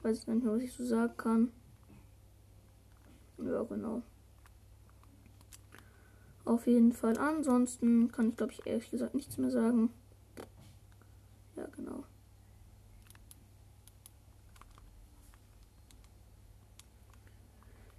[0.03, 1.53] weiß ich gar nicht mehr, was ich so sagen kann.
[3.39, 4.03] Ja, genau.
[6.45, 7.17] Auf jeden Fall.
[7.19, 9.91] Ansonsten kann ich, glaube ich, ehrlich gesagt nichts mehr sagen.
[11.57, 12.05] Ja, genau.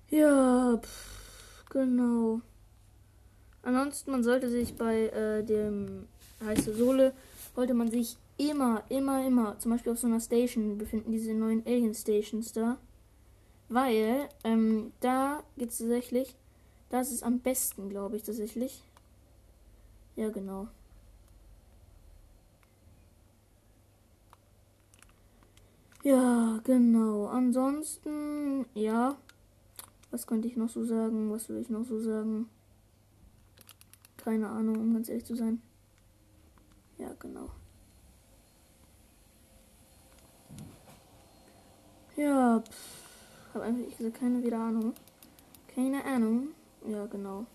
[0.09, 2.41] Ja, pff, genau.
[3.63, 6.07] Ansonsten, man sollte sich bei äh, dem
[6.43, 7.13] heiße Sohle,
[7.55, 11.65] sollte man sich immer, immer, immer, zum Beispiel auf so einer Station befinden, diese neuen
[11.65, 12.77] Alien Stations da.
[13.69, 16.35] Weil, ähm, da geht es tatsächlich,
[16.89, 18.83] das ist am besten, glaube ich, tatsächlich.
[20.15, 20.67] Ja, genau.
[26.03, 27.27] Ja, genau.
[27.27, 29.15] Ansonsten, ja.
[30.09, 31.31] Was könnte ich noch so sagen?
[31.31, 32.49] Was will ich noch so sagen?
[34.23, 35.61] Keine Ahnung, um ganz ehrlich zu sein.
[36.97, 37.49] Ja, genau.
[42.15, 44.93] Ja, pff, habe einfach ich gesagt keine wieder Ahnung.
[45.73, 46.49] Keine Ahnung.
[46.87, 47.45] Ja, genau.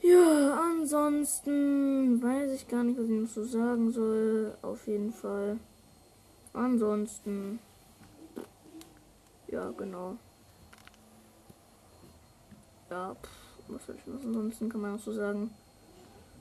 [0.00, 4.56] Ja, ansonsten weiß ich gar nicht, was ich noch so sagen soll.
[4.62, 5.58] Auf jeden Fall.
[6.52, 7.58] Ansonsten
[9.54, 10.16] ja, genau.
[12.90, 15.50] Ja, pff, was noch ansonsten kann man auch so sagen.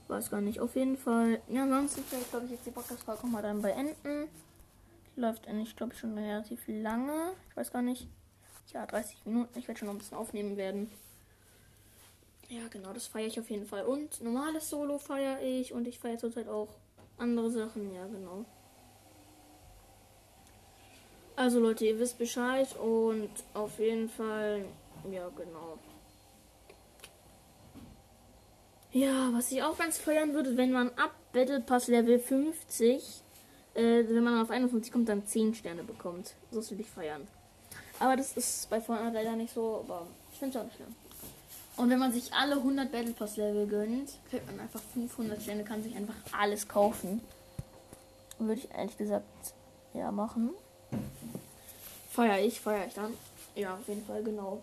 [0.07, 0.59] Weiß gar nicht.
[0.59, 1.41] Auf jeden Fall.
[1.47, 4.29] Ja, ansonsten vielleicht glaube ich jetzt die Podcast-Folge mal dann beenden.
[5.15, 7.31] Läuft eigentlich, glaube ich, schon relativ lange.
[7.49, 8.07] Ich weiß gar nicht.
[8.73, 9.59] Ja, 30 Minuten.
[9.59, 10.89] Ich werde schon noch ein bisschen aufnehmen werden.
[12.49, 13.85] Ja, genau, das feiere ich auf jeden Fall.
[13.85, 16.69] Und normales Solo feiere ich und ich feiere zurzeit auch
[17.17, 17.93] andere Sachen.
[17.93, 18.45] Ja, genau.
[21.35, 24.65] Also Leute, ihr wisst Bescheid und auf jeden Fall,
[25.09, 25.79] ja genau.
[28.93, 33.23] Ja, was ich auch ganz feiern würde, wenn man ab Battle Pass Level 50
[33.75, 36.35] äh, wenn man auf 51 kommt, dann 10 Sterne bekommt.
[36.51, 37.27] Das würde ich feiern.
[37.99, 40.95] Aber das ist bei Fortnite leider nicht so, aber ich finde es auch nicht schlimm.
[41.75, 45.63] Und wenn man sich alle 100 Battle Pass Level gönnt, kriegt man einfach 500 Sterne,
[45.63, 47.21] kann sich einfach alles kaufen.
[48.37, 49.53] Würde ich ehrlich gesagt
[49.93, 50.51] ja machen.
[52.11, 53.13] Feier ich, feier ich dann.
[53.55, 54.61] Ja, auf jeden Fall, genau.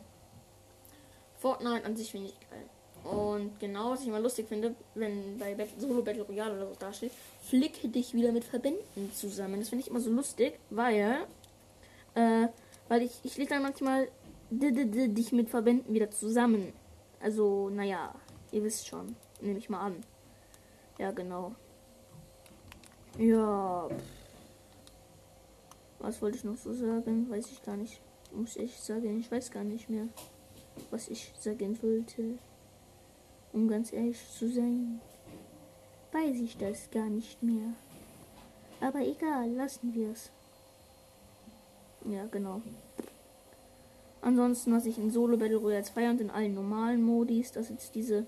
[1.41, 2.69] Fortnite an sich finde ich geil.
[3.05, 6.77] Und genau, was ich immer lustig finde, wenn bei Battle, Solo Battle Royale oder so
[6.79, 9.61] da steht, flicke dich wieder mit Verbänden zusammen.
[9.61, 11.27] Das finde ich immer so lustig, weil,
[12.15, 12.49] äh,
[12.89, 14.09] weil ich, ich lege dann manchmal
[14.51, 16.73] dich mit Verbänden wieder zusammen.
[17.21, 18.15] Also, naja,
[18.53, 19.17] ihr wisst schon.
[19.41, 20.05] Nehme ich mal an.
[20.99, 21.55] Ja, genau.
[23.19, 23.89] Ja.
[25.99, 27.31] Was wollte ich noch so sagen?
[27.31, 28.01] Weiß ich gar nicht.
[28.33, 30.07] Muss ich sagen, ich weiß gar nicht mehr,
[30.91, 32.39] was ich sagen wollte.
[33.53, 35.01] Um ganz ehrlich zu sein,
[36.13, 37.73] weiß ich das gar nicht mehr.
[38.81, 40.31] Aber egal, lassen wir es.
[42.09, 42.63] Ja, genau.
[44.23, 47.95] Ansonsten, was ich in Solo Battle Royale 2 und in allen normalen Modis, dass jetzt
[47.95, 48.25] diese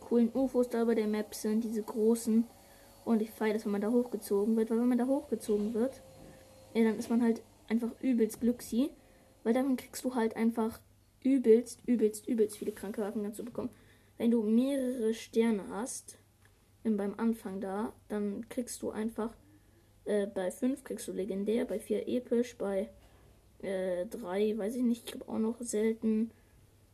[0.00, 2.44] coolen UFOs da über der Map sind, diese großen.
[3.04, 6.00] Und ich feiere das, wenn man da hochgezogen wird, weil wenn man da hochgezogen wird,
[6.72, 8.90] ja, dann ist man halt einfach übelst glücksig,
[9.42, 10.80] weil dann kriegst du halt einfach
[11.22, 13.70] übelst, übelst, übelst viele kranke Waffen dazu bekommen
[14.22, 16.16] wenn du mehrere Sterne hast,
[16.84, 19.34] beim Anfang da, dann kriegst du einfach
[20.04, 22.88] äh, bei 5 kriegst du legendär, bei 4 episch, bei
[23.62, 26.30] 3 äh, weiß ich nicht, ich glaube auch noch selten,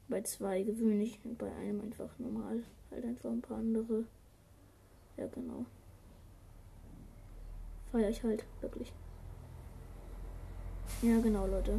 [0.09, 2.63] bei 2 gewöhnlich und bei einem einfach normal.
[2.91, 4.07] Halt einfach ein paar andere.
[5.19, 5.67] Ja, genau.
[7.93, 8.91] Feier ich halt, wirklich.
[11.03, 11.79] Ja, genau, Leute.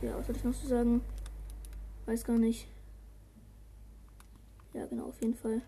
[0.00, 1.02] Ja, was soll ich noch zu sagen?
[2.06, 2.68] Weiß gar nicht.
[4.74, 5.62] Ja, genau, auf jeden Fall.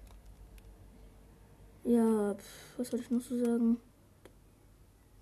[1.85, 3.79] Ja, pf, was soll ich noch so sagen?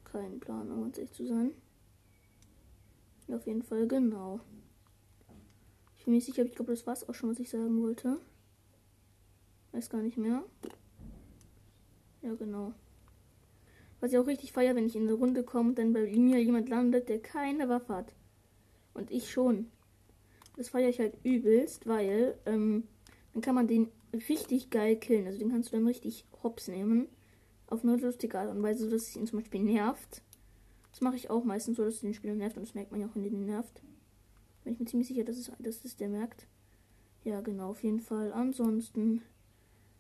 [0.04, 1.52] Kein Plan, um uns echt zu sein.
[3.28, 4.40] Ja, auf jeden Fall, genau.
[5.98, 8.18] Ich bin mir sicher, ich glaube, das war es auch schon, was ich sagen wollte.
[9.72, 10.42] Weiß gar nicht mehr.
[12.22, 12.72] Ja, genau.
[14.00, 16.42] Was ich auch richtig feiere, wenn ich in eine Runde komme und dann bei mir
[16.42, 18.14] jemand landet, der keine Waffe hat.
[18.94, 19.70] Und ich schon.
[20.56, 22.84] Das feiere ich halt übelst, weil ähm,
[23.34, 23.88] dann kann man den
[24.28, 25.26] richtig geil killen.
[25.26, 27.08] Also den kannst du dann richtig hops nehmen.
[27.66, 30.22] Auf eine lustige Art und Weise, dass es ihn zum Beispiel nervt.
[30.92, 32.56] Das mache ich auch meistens so, dass es den Spieler nervt.
[32.56, 33.82] Und das merkt man ja auch, wenn den nervt.
[34.62, 36.46] Bin ich mir ziemlich sicher, dass es, dass es der merkt.
[37.24, 38.32] Ja, genau, auf jeden Fall.
[38.32, 39.22] Ansonsten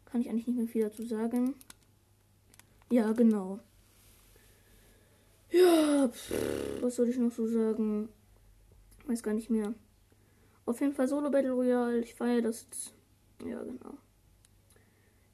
[0.04, 1.54] kann ich eigentlich nicht mehr viel dazu sagen.
[2.90, 3.58] Ja, genau.
[5.50, 6.32] Ja, pff,
[6.82, 8.08] was soll ich noch so sagen?
[9.06, 9.74] Weiß gar nicht mehr.
[10.66, 12.00] Auf jeden Fall Solo Battle Royale.
[12.00, 12.94] Ich feiere das jetzt
[13.44, 13.98] ja, genau.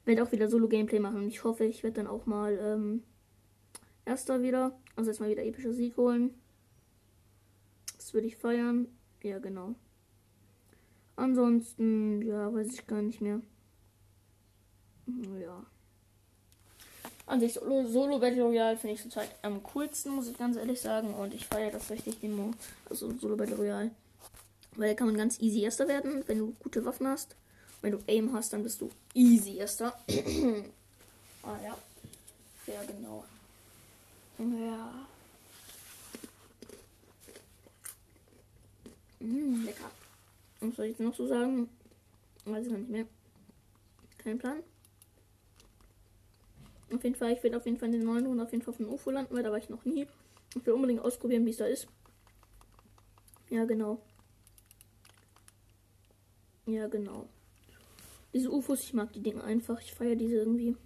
[0.05, 1.27] Werde auch wieder Solo-Gameplay machen.
[1.27, 3.03] Ich hoffe, ich werde dann auch mal ähm,
[4.05, 4.77] Erster wieder.
[4.95, 6.33] Also erstmal wieder epischer Sieg holen.
[7.95, 8.87] Das würde ich feiern.
[9.23, 9.75] Ja, genau.
[11.15, 13.41] Ansonsten, ja, weiß ich gar nicht mehr.
[15.39, 15.65] Ja.
[17.27, 20.81] An sich Solo, Solo Battle Royale finde ich zurzeit am coolsten, muss ich ganz ehrlich
[20.81, 21.13] sagen.
[21.13, 22.51] Und ich feiere das richtig, Demo.
[22.89, 23.91] Also Solo Battle Royale.
[24.75, 27.35] Weil da kann man ganz easy Erster werden, wenn du gute Waffen hast.
[27.81, 29.93] Wenn du Aim hast, dann bist du easy erster.
[31.43, 31.77] ah ja.
[32.67, 33.25] Ja, genau.
[34.37, 35.07] Ja.
[39.19, 39.91] Mmh, lecker.
[40.59, 41.69] Was soll ich noch so sagen?
[42.45, 43.05] Weiß ich noch nicht mehr.
[44.19, 44.63] Kein Plan.
[46.93, 48.73] Auf jeden Fall, ich werde auf jeden Fall in den neuen und auf jeden Fall
[48.73, 50.07] auf dem UFO landen, weil da war ich noch nie.
[50.55, 51.87] Ich will unbedingt ausprobieren, wie es da ist.
[53.49, 54.01] Ja, genau.
[56.65, 57.27] Ja, genau.
[58.33, 59.79] Diese UFOs, ich mag die Dinge einfach.
[59.81, 60.77] Ich feiere diese irgendwie.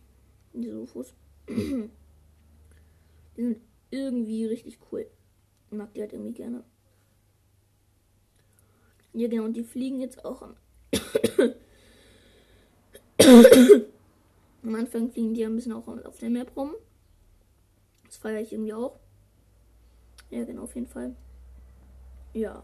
[0.54, 1.14] Diese UFOs.
[1.48, 1.90] die
[3.36, 5.06] sind irgendwie richtig cool.
[5.70, 6.64] Ich mag die halt irgendwie gerne.
[9.14, 9.46] Ja, genau.
[9.46, 10.56] Und die fliegen jetzt auch am.
[14.64, 16.74] am Anfang fliegen die ein bisschen auch auf der Map rum.
[18.06, 19.00] Das feiere ich irgendwie auch.
[20.32, 21.16] Ja, genau, auf jeden Fall.
[22.34, 22.64] Ja.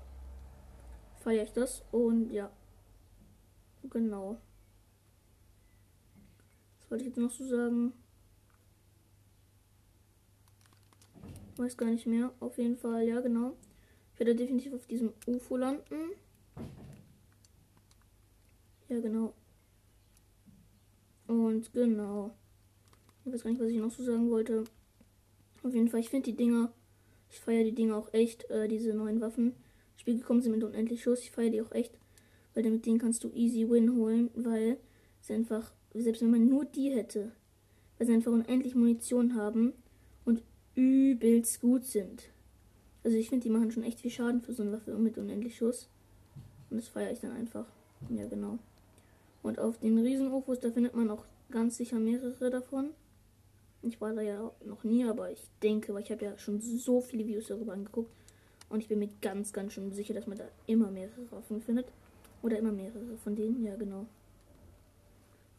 [1.20, 1.84] Feiere ich das.
[1.92, 2.52] Und ja.
[3.84, 4.40] Genau
[6.92, 7.94] wollte ich jetzt noch so sagen?
[11.56, 12.34] Weiß gar nicht mehr.
[12.42, 13.56] Auf jeden Fall, ja, genau.
[14.14, 16.12] Ich werde definitiv auf diesem UFO landen.
[18.90, 19.34] Ja, genau.
[21.28, 22.36] Und genau.
[23.24, 24.66] Ich weiß gar nicht, was ich noch so sagen wollte.
[25.64, 26.74] Auf jeden Fall, ich finde die Dinger.
[27.30, 29.56] Ich feiere die Dinger auch echt, äh, diese neuen Waffen.
[29.96, 31.22] Spiel gekommen sind mit unendlich Schuss.
[31.22, 31.98] Ich feiere die auch echt.
[32.54, 34.78] Weil damit denen kannst du easy win holen, weil
[35.22, 37.32] sie einfach selbst wenn man nur die hätte,
[37.98, 39.74] weil sie einfach unendlich Munition haben
[40.26, 40.42] und
[40.76, 42.30] übelst gut sind.
[43.04, 45.58] Also ich finde, die machen schon echt viel Schaden für so eine Waffe mit unendlich
[45.58, 45.90] Schuss.
[46.70, 47.66] Und das feiere ich dann einfach.
[48.10, 48.60] Ja, genau.
[49.44, 52.92] Und auf den Riesen-UFOs, da findet man auch ganz sicher mehrere davon.
[53.82, 57.02] Ich war da ja noch nie, aber ich denke, weil ich habe ja schon so
[57.02, 58.12] viele Videos darüber angeguckt.
[58.70, 61.88] Und ich bin mir ganz, ganz schön sicher, dass man da immer mehrere Waffen findet.
[62.42, 64.06] Oder immer mehrere von denen, ja genau.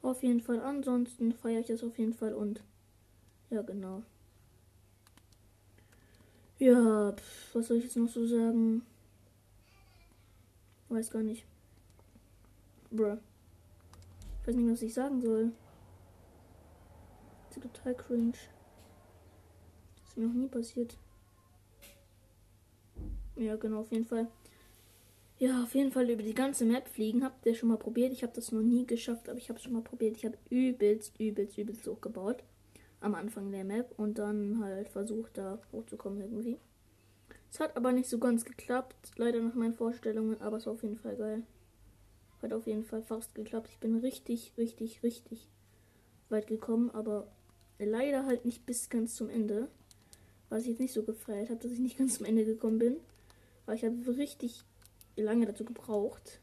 [0.02, 0.60] Auf jeden Fall.
[0.60, 2.62] Ansonsten feiere ich das auf jeden Fall und
[3.50, 4.02] ja genau.
[6.58, 8.82] Ja, pf, was soll ich jetzt noch so sagen?
[10.88, 11.44] Weiß gar nicht.
[12.90, 13.16] Bruh.
[14.40, 15.52] Ich weiß nicht, was ich sagen soll.
[17.48, 18.32] Das ist total cringe.
[19.96, 20.98] Das ist mir noch nie passiert.
[23.36, 24.28] Ja, genau, auf jeden Fall.
[25.42, 27.24] Ja, auf jeden Fall über die ganze Map fliegen.
[27.24, 28.12] Habt ihr schon mal probiert?
[28.12, 30.16] Ich habe das noch nie geschafft, aber ich habe es schon mal probiert.
[30.16, 32.44] Ich habe übelst, übelst, übelst hochgebaut.
[33.00, 33.92] Am Anfang der Map.
[33.96, 36.58] Und dann halt versucht, da hochzukommen irgendwie.
[37.50, 39.10] Es hat aber nicht so ganz geklappt.
[39.16, 40.40] Leider nach meinen Vorstellungen.
[40.40, 41.42] Aber es war auf jeden Fall geil.
[42.40, 43.68] Hat auf jeden Fall fast geklappt.
[43.72, 45.48] Ich bin richtig, richtig, richtig
[46.28, 46.88] weit gekommen.
[46.90, 47.26] Aber
[47.80, 49.66] leider halt nicht bis ganz zum Ende.
[50.50, 52.98] Was ich jetzt nicht so gefeiert habe, dass ich nicht ganz zum Ende gekommen bin.
[53.66, 54.64] Aber ich habe richtig
[55.16, 56.40] lange dazu gebraucht,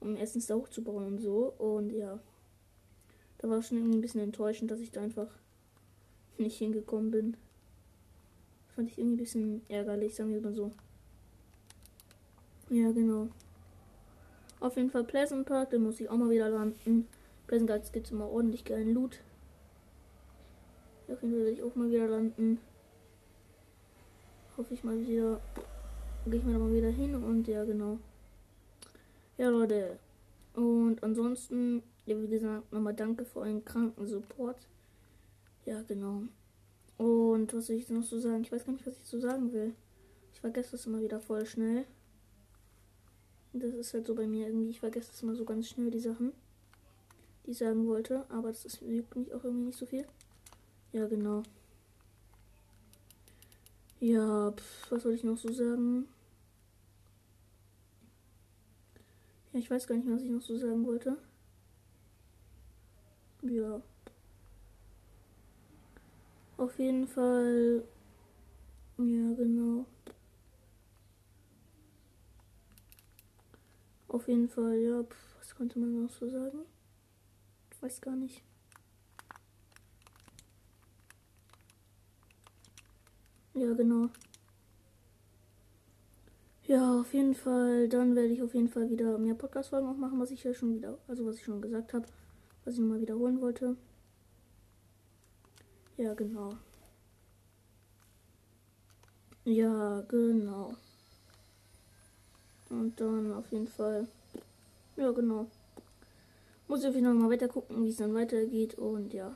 [0.00, 1.52] um erstens da hochzubauen und so.
[1.58, 2.18] Und ja,
[3.38, 5.28] da war es schon ein bisschen enttäuschend, dass ich da einfach
[6.38, 7.36] nicht hingekommen bin.
[8.74, 10.72] Fand ich irgendwie ein bisschen ärgerlich, sagen wir mal so.
[12.70, 13.28] Ja, genau.
[14.60, 17.06] Auf jeden Fall Pleasant Park, da muss ich auch mal wieder landen.
[17.46, 19.20] Pleasant Park gibt es immer ordentlich geilen Loot.
[21.08, 22.60] Auf jeden Fall werde ich auch mal wieder landen.
[24.56, 25.40] Hoffe ich mal wieder
[26.30, 27.98] gehe ich mir mal wieder hin und ja, genau.
[29.36, 29.98] Ja, Leute.
[30.54, 34.56] Und ansonsten, ja, wie gesagt, nochmal danke für euren kranken Support.
[35.64, 36.22] Ja, genau.
[36.96, 38.42] Und was soll ich noch so sagen?
[38.42, 39.74] Ich weiß gar nicht, was ich so sagen will.
[40.32, 41.84] Ich vergesse das immer wieder voll schnell.
[43.52, 44.70] Das ist halt so bei mir irgendwie.
[44.70, 46.32] Ich vergesse das immer so ganz schnell, die Sachen,
[47.46, 48.24] die ich sagen wollte.
[48.30, 50.06] Aber das ist, mich auch irgendwie nicht so viel.
[50.92, 51.42] Ja, genau.
[54.00, 56.08] Ja, pf, was soll ich noch so sagen?
[59.47, 61.16] Ja, ich weiß gar nicht was ich noch so sagen wollte.
[63.42, 63.80] Ja.
[66.56, 67.84] Auf jeden Fall.
[68.98, 69.86] Ja, genau.
[74.08, 75.02] Auf jeden Fall, ja.
[75.04, 76.58] Pf, was konnte man noch so sagen?
[77.70, 78.42] Ich weiß gar nicht.
[83.54, 84.08] Ja, genau.
[86.68, 87.88] Ja, auf jeden Fall.
[87.88, 90.74] Dann werde ich auf jeden Fall wieder mehr Podcast-Folgen auch machen, was ich ja schon
[90.74, 92.04] wieder, also was ich schon gesagt habe,
[92.64, 93.74] was ich nochmal wiederholen wollte.
[95.96, 96.52] Ja, genau.
[99.44, 100.74] Ja, genau.
[102.68, 104.06] Und dann auf jeden Fall.
[104.96, 105.46] Ja, genau.
[106.66, 108.74] Muss ich auf jeden Fall mal weiter gucken, wie es dann weitergeht.
[108.74, 109.34] Und ja.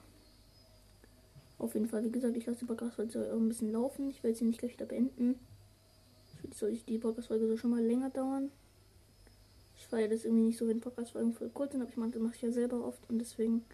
[1.58, 4.10] Auf jeden Fall, wie gesagt, ich lasse die Podcast-Folge ein bisschen laufen.
[4.10, 5.38] Ich werde sie nicht gleich wieder beenden
[6.54, 8.50] soll ich die Podcast-Folge so schon mal länger dauern.
[9.76, 12.22] Ich feiere das irgendwie nicht so, wenn Podcast-Folgen voll kurz sind, aber ich meine, das
[12.22, 13.64] mache ich ja selber oft und deswegen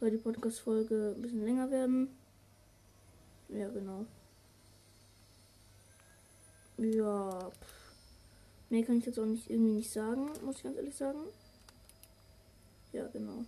[0.00, 2.08] soll die Podcast-Folge ein bisschen länger werden.
[3.48, 4.04] Ja, genau.
[6.78, 7.92] Ja, pff.
[8.70, 11.20] mehr kann ich jetzt auch nicht irgendwie nicht sagen, muss ich ganz ehrlich sagen.
[12.92, 13.44] Ja, genau.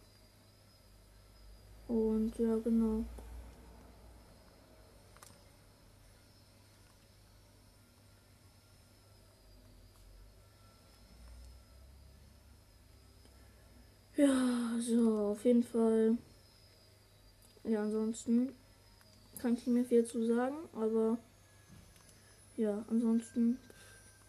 [1.89, 3.05] Und ja, genau.
[14.19, 16.19] Ja, so, auf jeden Fall.
[17.63, 18.53] Ja, ansonsten
[19.39, 21.19] kann ich nicht mehr viel zu sagen, aber
[22.57, 23.61] ja, ansonsten.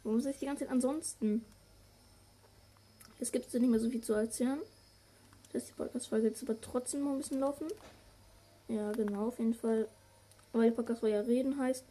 [0.03, 1.43] Warum sage ich die ganze Zeit ansonsten?
[3.19, 4.59] Es gibt nicht mehr so viel zu erzählen.
[5.51, 7.67] Das ist die Podcast-Folge jetzt aber trotzdem noch ein bisschen laufen.
[8.67, 9.87] Ja, genau, auf jeden Fall.
[10.53, 11.83] Weil die Podcast-Folge ja reden heißt,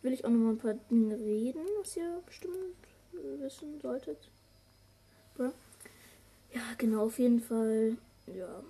[0.00, 2.56] will ich auch noch mal ein paar Dinge reden, was ihr bestimmt
[3.12, 4.30] wissen solltet.
[5.34, 5.52] Bruh.
[6.54, 7.96] Ja, genau, auf jeden Fall.
[8.26, 8.62] Ja.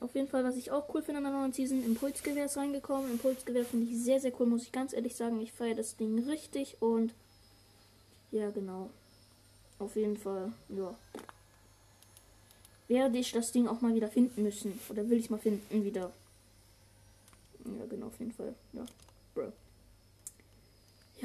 [0.00, 3.10] Auf jeden Fall, was ich auch cool finde an der neuen Season, Impulsgewehr ist reingekommen.
[3.10, 5.40] Impulsgewehr finde ich sehr, sehr cool, muss ich ganz ehrlich sagen.
[5.40, 7.14] Ich feiere das Ding richtig und
[8.30, 8.90] ja, genau.
[9.78, 10.94] Auf jeden Fall, ja.
[12.88, 14.78] Werde ich das Ding auch mal wieder finden müssen.
[14.88, 16.12] Oder will ich mal finden wieder.
[17.64, 18.54] Ja, genau, auf jeden Fall.
[18.72, 18.84] Ja.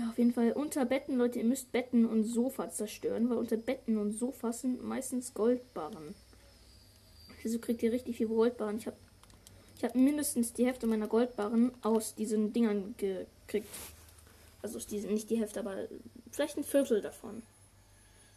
[0.02, 3.58] Ja, auf jeden Fall unter Betten, Leute, ihr müsst Betten und Sofa zerstören, weil unter
[3.58, 6.16] Betten und Sofas sind meistens Goldbarren.
[7.44, 8.78] Also kriegt ihr richtig viel Goldbarren.
[8.78, 8.98] Ich habe
[9.78, 13.68] Ich habe mindestens die Hälfte meiner Goldbarren aus diesen Dingern gekriegt.
[14.64, 15.88] Also aus diesen, nicht die Hälfte, aber
[16.32, 17.44] vielleicht ein Viertel davon.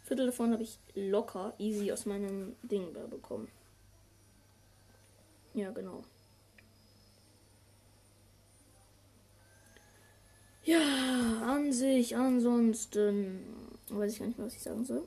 [0.05, 3.49] Viertel davon habe ich locker, easy aus meinem Ding bekommen.
[5.55, 6.05] Ja, genau.
[10.65, 10.81] Ja,
[11.47, 13.41] an sich, ansonsten
[13.89, 15.03] weiß ich gar nicht mehr, was ich sagen soll.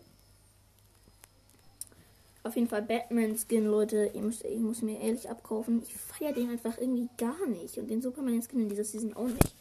[2.44, 4.10] Auf jeden Fall Batman-Skin, Leute.
[4.14, 5.84] Ich muss, ich muss mir ehrlich abkaufen.
[5.84, 7.78] Ich feiere den einfach irgendwie gar nicht.
[7.78, 9.54] Und den Superman-Skin in dieser Season auch nicht.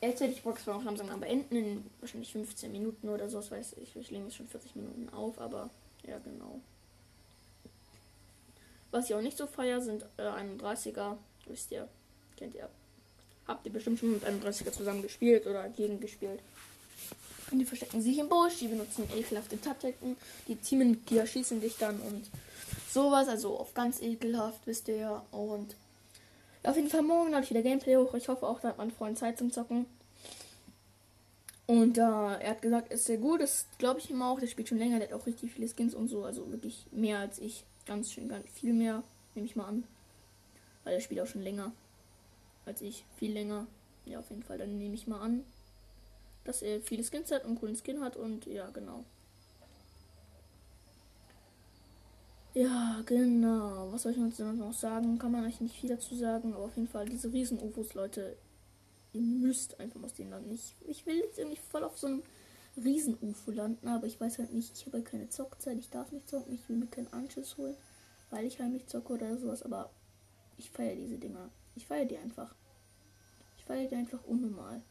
[0.00, 1.54] Jetzt werde ich Box noch langsam beenden.
[1.54, 3.36] In wahrscheinlich 15 Minuten oder so.
[3.36, 3.94] Das weiß ich.
[3.94, 5.38] Ich lege jetzt schon 40 Minuten auf.
[5.38, 5.70] Aber
[6.02, 6.60] ja, genau.
[8.90, 11.16] Was ich auch nicht so feiere, sind äh, 31er.
[11.46, 11.86] Wisst ihr.
[12.36, 12.68] Kennt ihr.
[13.50, 16.38] Habt ihr bestimmt schon mit 31er zusammen gespielt oder gegen gespielt.
[17.50, 21.76] Und die verstecken sich im Busch, die benutzen ekelhafte Taktiken, die Teamen, die erschießen dich
[21.76, 22.30] dann und
[22.88, 25.26] sowas, also auf ganz ekelhaft, wisst ihr ja.
[25.32, 25.74] Und
[26.62, 28.14] auf jeden Fall morgen habe ich wieder Gameplay hoch.
[28.14, 29.86] Ich hoffe auch, da hat mein Freund Zeit zum Zocken.
[31.66, 34.38] Und äh, er hat gesagt, ist sehr gut, das glaube ich ihm auch.
[34.38, 37.18] Der spielt schon länger, der hat auch richtig viele Skins und so, also wirklich mehr
[37.18, 37.64] als ich.
[37.84, 39.02] Ganz schön, ganz viel mehr,
[39.34, 39.82] nehme ich mal an.
[40.84, 41.72] Weil er spielt auch schon länger
[42.70, 43.66] als ich, viel länger.
[44.06, 45.44] Ja, auf jeden Fall, dann nehme ich mal an
[46.44, 49.04] dass er viele Skins hat und coolen Skin hat und ja, genau.
[52.54, 53.92] Ja, genau.
[53.92, 55.18] Was soll ich uns noch sagen?
[55.18, 58.36] Kann man eigentlich nicht viel dazu sagen, aber auf jeden Fall diese riesen UFOs, Leute.
[59.12, 60.52] Ihr müsst einfach aus denen landen.
[60.52, 62.22] Ich, ich will jetzt irgendwie voll auf so einem
[62.76, 66.12] riesen UFO landen, aber ich weiß halt nicht, ich habe halt keine Zockzeit, ich darf
[66.12, 67.74] nicht zocken, ich will mir keinen Anschiss holen,
[68.30, 69.90] weil ich heimlich zocke oder sowas, aber
[70.58, 71.50] ich feiere diese Dinger.
[71.74, 72.54] Ich feiere die einfach.
[73.70, 74.82] Feiere die einfach unnormal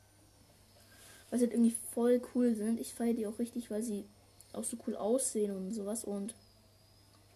[1.30, 2.80] weil sie halt irgendwie voll cool sind.
[2.80, 4.05] Ich feiere die auch richtig, weil sie
[4.53, 6.03] auch so cool aussehen und sowas.
[6.03, 6.34] Und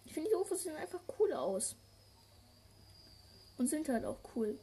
[0.04, 1.76] ich finde, die UFOs sehen einfach cool aus.
[3.56, 4.58] Und sind halt auch cool.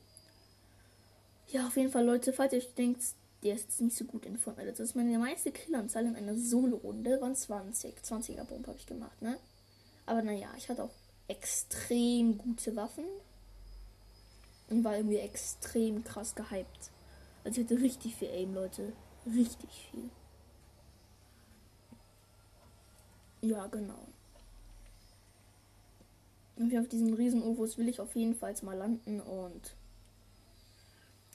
[1.47, 3.01] Ja, auf jeden Fall, Leute, falls ihr denkt,
[3.43, 4.69] der ist nicht so gut in Fortnite.
[4.69, 7.21] Das ist meine meiste Killanzahl in einer Solo-Runde.
[7.21, 7.95] Waren 20.
[7.99, 9.37] 20er Bomb habe ich gemacht, ne?
[10.05, 10.93] Aber naja, ich hatte auch
[11.27, 13.05] extrem gute Waffen.
[14.71, 16.91] Und war irgendwie extrem krass gehypt.
[17.43, 18.93] Also ich hatte richtig viel Aim, Leute.
[19.25, 20.09] Richtig viel.
[23.41, 24.07] Ja, genau.
[26.55, 29.75] Und auf diesen riesen UFOs will ich auf jeden Fall mal landen und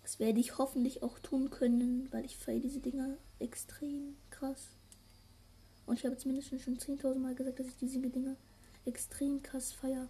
[0.02, 4.68] das werde ich hoffentlich auch tun können, weil ich feiere diese Dinger extrem krass.
[5.84, 8.36] Und ich habe zumindest schon 10.000 Mal gesagt, dass ich diese Dinger
[8.84, 10.08] extrem krass feiere.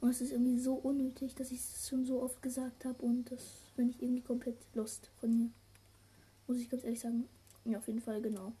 [0.00, 3.30] Und es ist irgendwie so unnötig, dass ich es schon so oft gesagt habe und
[3.30, 3.42] das
[3.76, 5.50] bin ich irgendwie komplett lost von mir.
[6.46, 7.28] Muss ich ganz ehrlich sagen.
[7.64, 8.52] Ja, auf jeden Fall, genau.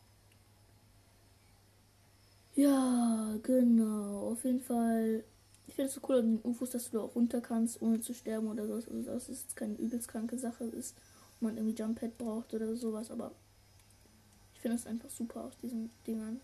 [2.54, 4.30] Ja, genau.
[4.30, 5.24] Auf jeden Fall.
[5.66, 8.00] Ich finde es so cool an den UFOs, dass du da auch runter kannst, ohne
[8.00, 8.86] zu sterben oder sowas.
[8.88, 10.94] Also, ist keine übelst kranke Sache ist,
[11.38, 13.10] wo man irgendwie Jump Pad braucht oder sowas.
[13.10, 13.32] Aber
[14.54, 16.40] ich finde es einfach super aus diesen Dingern.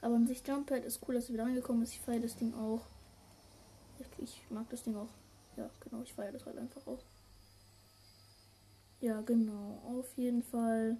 [0.00, 1.92] Aber an sich Jump Pad ist cool, dass er wieder reingekommen ist.
[1.92, 2.80] Ich feiere das Ding auch.
[4.18, 5.08] Ich, mag das Ding auch.
[5.56, 6.02] Ja, genau.
[6.02, 7.02] Ich feiere das halt einfach auch.
[9.00, 9.82] Ja, genau.
[9.84, 10.96] Auf jeden Fall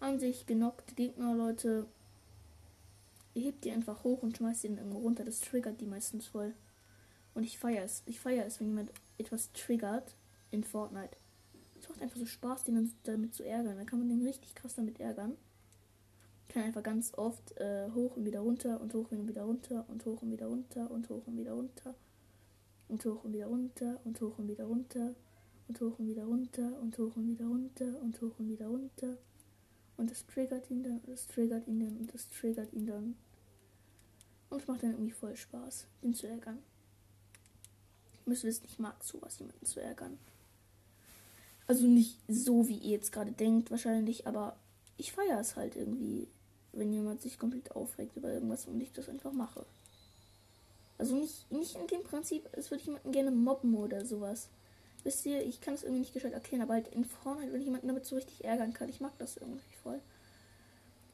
[0.00, 1.86] an sich genockte Gegner, Leute.
[3.34, 5.24] Ihr hebt die einfach hoch und schmeißt ihn irgendwo runter.
[5.24, 6.54] Das triggert die meistens voll.
[7.34, 8.02] Und ich feiere es.
[8.06, 10.14] Ich feiere es, wenn jemand etwas triggert
[10.50, 11.16] in Fortnite.
[11.80, 13.76] Es macht einfach so Spaß, den dann damit zu ärgern.
[13.76, 15.36] Dann kann man den richtig krass damit ärgern.
[16.52, 20.04] Kann einfach ganz oft äh, hoch und wieder runter und hoch und wieder runter und
[20.04, 21.94] hoch und wieder runter und hoch und wieder runter
[22.88, 25.14] und hoch und wieder runter und hoch und wieder runter
[25.68, 29.16] und hoch und wieder runter und hoch und wieder runter und hoch und wieder runter.
[29.96, 33.16] Und das triggert ihn dann, das triggert ihn dann und das triggert ihn dann.
[34.50, 36.58] Und es macht dann irgendwie voll Spaß, ihn zu ärgern.
[38.12, 40.18] Ich müsste wissen, ich mag sowas, jemanden zu ärgern.
[41.66, 44.58] Also nicht so, wie ihr jetzt gerade denkt, wahrscheinlich, aber
[44.98, 46.28] ich feiere es halt irgendwie,
[46.72, 49.64] wenn jemand sich komplett aufregt über irgendwas und ich das einfach mache.
[50.98, 54.48] Also nicht, nicht in dem Prinzip, als würde ich jemanden gerne mobben oder sowas.
[55.04, 57.66] Wisst ihr, ich kann es irgendwie nicht gescheit erklären, aber halt in Fortnite, wenn ich
[57.66, 60.00] jemanden damit so richtig ärgern kann, ich mag das irgendwie voll.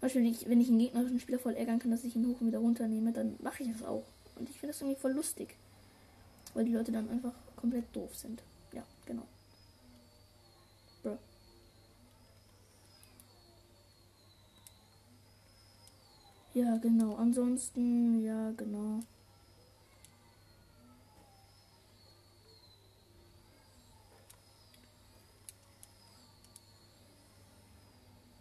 [0.00, 2.40] Beispiel, wenn ich, wenn ich einen gegnerischen Spieler voll ärgern kann, dass ich ihn hoch
[2.40, 4.04] und wieder runternehme, dann mache ich das auch.
[4.36, 5.56] Und ich finde das irgendwie voll lustig.
[6.54, 8.42] Weil die Leute dann einfach komplett doof sind.
[8.72, 9.26] Ja, genau.
[16.58, 17.14] Ja, genau.
[17.14, 18.98] Ansonsten, ja, genau.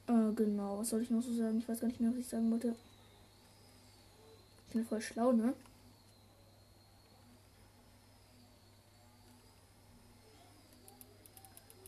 [0.07, 0.79] Äh, genau.
[0.79, 1.59] Was soll ich noch so sagen?
[1.59, 2.75] Ich weiß gar nicht mehr, was ich sagen wollte.
[4.67, 5.53] Ich bin voll schlau, ne?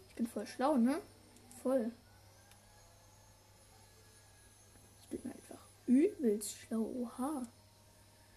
[0.09, 1.01] Ich bin voll schlau, ne?
[1.63, 1.91] Voll.
[5.90, 6.84] Übelst schlau.
[6.84, 7.48] Oha.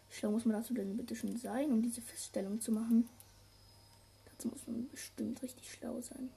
[0.09, 3.09] Schlau muss man dazu denn bitte schon sein, um diese Feststellung zu machen.
[4.31, 6.31] Dazu muss man bestimmt richtig schlau sein.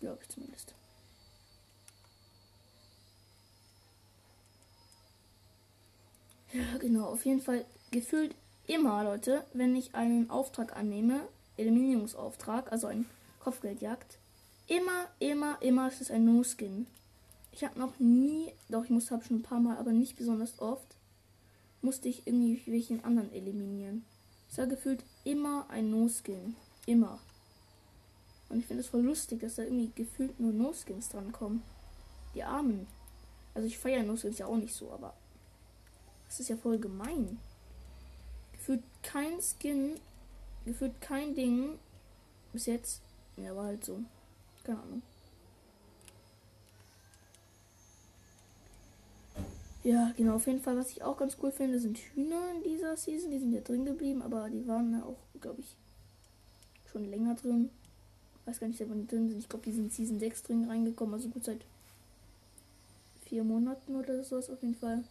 [0.00, 0.74] Glaube ich zumindest.
[6.52, 7.06] Ja, genau.
[7.06, 8.34] Auf jeden Fall gefühlt
[8.66, 11.26] immer, Leute, wenn ich einen Auftrag annehme,
[11.56, 13.06] Eliminierungsauftrag, also ein
[13.40, 14.18] Kopfgeldjagd,
[14.66, 16.86] immer, immer, immer ist es ein No-Skin.
[17.52, 20.58] Ich habe noch nie, doch ich musste habe schon ein paar Mal, aber nicht besonders
[20.58, 20.96] oft,
[21.82, 24.04] musste ich irgendwie welchen anderen eliminieren.
[24.50, 26.56] Es war gefühlt immer ein No-Skin.
[26.86, 27.18] Immer.
[28.48, 31.62] Und ich finde es voll lustig, dass da irgendwie gefühlt nur No-Skins drankommen.
[32.34, 32.86] Die Armen.
[33.54, 35.14] Also ich feiere No-Skins ja auch nicht so, aber
[36.26, 37.38] das ist ja voll gemein.
[38.52, 40.00] Gefühlt kein Skin,
[40.64, 41.78] gefühlt kein Ding
[42.52, 43.02] bis jetzt.
[43.36, 44.00] Ja, war halt so.
[44.64, 45.02] Keine Ahnung.
[49.84, 52.96] Ja, genau, auf jeden Fall, was ich auch ganz cool finde, sind Hühner in dieser
[52.96, 53.32] Season.
[53.32, 55.74] Die sind ja drin geblieben, aber die waren ja auch, glaube ich,
[56.90, 57.68] schon länger drin.
[58.44, 59.40] Weiß gar nicht, wann die drin sind.
[59.40, 61.60] Ich glaube, die sind Season 6 drin reingekommen, also gut seit
[63.24, 65.02] vier Monaten oder sowas auf jeden Fall.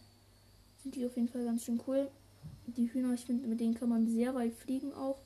[0.82, 2.08] Sind die auf jeden Fall ganz schön cool.
[2.66, 5.18] Die Hühner, ich finde, mit denen kann man sehr weit fliegen auch.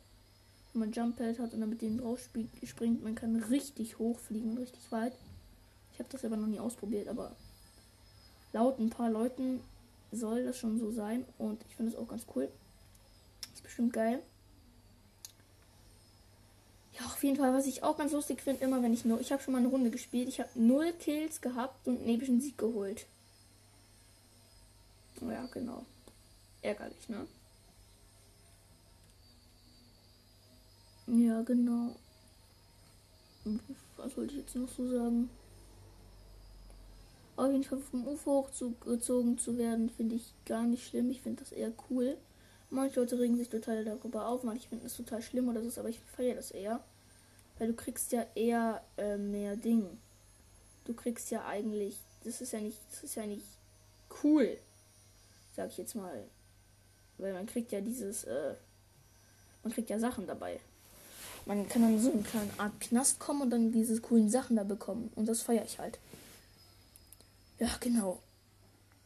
[0.73, 2.21] Wenn man Jump Pad hat und dann mit denen drauf
[2.65, 5.13] springt, man kann richtig hoch fliegen richtig weit.
[5.93, 7.35] Ich habe das aber noch nie ausprobiert, aber
[8.53, 9.61] laut ein paar Leuten
[10.13, 12.49] soll das schon so sein und ich finde es auch ganz cool.
[13.55, 14.23] Ist bestimmt geil.
[16.99, 19.31] Ja, auf jeden Fall, was ich auch ganz lustig finde, immer wenn ich nur, ich
[19.31, 22.57] habe schon mal eine Runde gespielt, ich habe null Kills gehabt und einen epischen Sieg
[22.57, 23.07] geholt.
[25.21, 25.85] Ja, genau.
[26.63, 27.27] Ärgerlich, ne?
[31.07, 31.95] Ja, genau.
[33.97, 35.31] Was wollte ich jetzt noch so sagen?
[37.37, 41.11] Auf jeden Fall vom UFO hochgezogen zu werden, finde ich gar nicht schlimm.
[41.11, 42.17] Ich finde das eher cool.
[42.71, 45.91] Manche Leute regen sich total darüber auf, manche finden es total schlimm oder so, aber
[45.91, 46.83] ich feiere das eher.
[47.59, 49.91] Weil du kriegst ja eher äh, mehr Dinge.
[50.85, 53.45] Du kriegst ja eigentlich, das ist ja nicht, das ist ja nicht
[54.23, 54.57] cool,
[55.55, 56.25] sag ich jetzt mal.
[57.19, 58.55] Weil man kriegt ja dieses, äh,
[59.63, 60.59] man kriegt ja Sachen dabei.
[61.45, 64.65] Man kann dann so eine kleine Art Knast kommen und dann diese coolen Sachen da
[64.65, 65.11] bekommen.
[65.15, 65.99] Und das feiere ich halt.
[67.59, 68.23] Ja, genau.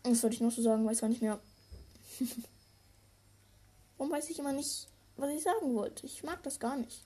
[0.02, 0.86] Was wollte ich noch so sagen?
[0.86, 1.38] Weiß gar nicht mehr.
[3.96, 6.06] Warum weiß ich immer nicht, was ich sagen wollte?
[6.06, 7.04] Ich mag das gar nicht.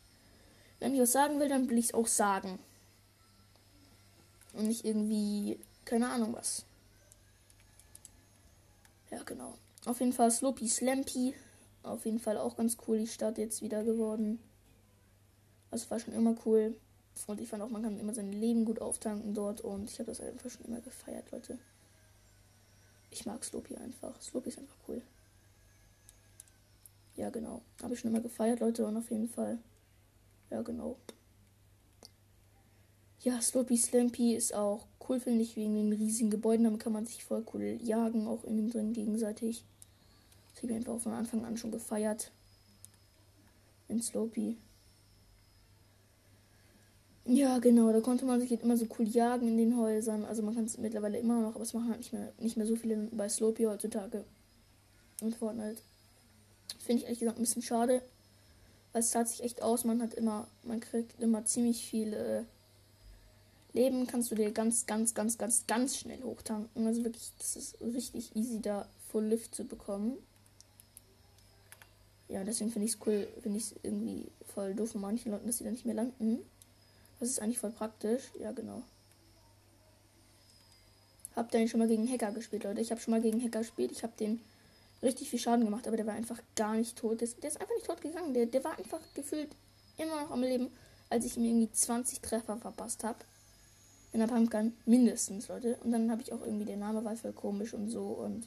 [0.79, 2.59] Wenn ich was sagen will, dann will ich es auch sagen.
[4.53, 6.65] Und nicht irgendwie, keine Ahnung was.
[9.11, 9.55] Ja, genau.
[9.85, 11.35] Auf jeden Fall Sloppy Slampy.
[11.83, 14.39] Auf jeden Fall auch ganz cool, die Stadt jetzt wieder geworden.
[15.71, 16.77] Das war schon immer cool.
[17.27, 19.61] Und ich fand auch, man kann immer sein Leben gut auftanken dort.
[19.61, 21.59] Und ich habe das einfach schon immer gefeiert, Leute.
[23.11, 24.21] Ich mag Sloppy einfach.
[24.21, 25.01] Sloppy ist einfach cool.
[27.17, 27.63] Ja, genau.
[27.83, 28.87] Habe ich schon immer gefeiert, Leute.
[28.87, 29.59] Und auf jeden Fall.
[30.51, 30.97] Ja, genau.
[33.21, 36.65] Ja, Sloppy Slampy ist auch cool, finde ich, wegen den riesigen Gebäuden.
[36.65, 39.65] Damit kann man sich voll cool jagen, auch in dem drin gegenseitig.
[40.53, 42.31] Das habe ich einfach von Anfang an schon gefeiert.
[43.89, 44.59] In Sloppy.
[47.27, 50.27] Ja, genau, da konnte man sich halt immer so cool jagen in den Häusern.
[50.27, 52.67] Also man kann es mittlerweile immer noch, aber es machen halt nicht mehr, nicht mehr
[52.67, 54.25] so viele bei Slopey heutzutage.
[55.23, 55.81] Und Fortnite.
[56.81, 58.03] Finde ich ehrlich gesagt ein bisschen schade.
[58.93, 59.85] Weil es zahlt sich echt aus.
[59.85, 62.45] Man hat immer, man kriegt immer ziemlich viele
[63.73, 64.07] Leben.
[64.07, 66.87] Kannst du dir ganz, ganz, ganz, ganz, ganz schnell hochtanken.
[66.87, 70.19] Also wirklich, das ist richtig easy da Full Lift zu bekommen.
[72.29, 75.47] Ja, deswegen finde ich es cool, finde ich es irgendwie voll doof von manchen Leuten,
[75.47, 76.39] dass sie da nicht mehr landen.
[77.21, 78.31] Das ist eigentlich voll praktisch.
[78.39, 78.83] Ja, genau.
[81.37, 82.81] Habt ihr denn schon mal gegen Hacker gespielt, Leute?
[82.81, 83.91] Ich habe schon mal gegen Hacker gespielt.
[83.93, 84.41] Ich habe den
[85.03, 87.21] richtig viel Schaden gemacht, aber der war einfach gar nicht tot.
[87.21, 88.35] Der ist, der ist einfach nicht tot gegangen.
[88.35, 89.51] Der, der war einfach gefühlt
[89.97, 90.71] immer noch am Leben,
[91.11, 93.19] als ich ihm irgendwie 20 Treffer verpasst habe.
[94.13, 95.77] In der Pumpgun mindestens, Leute.
[95.83, 98.47] Und dann habe ich auch irgendwie, der Name war voll komisch und so und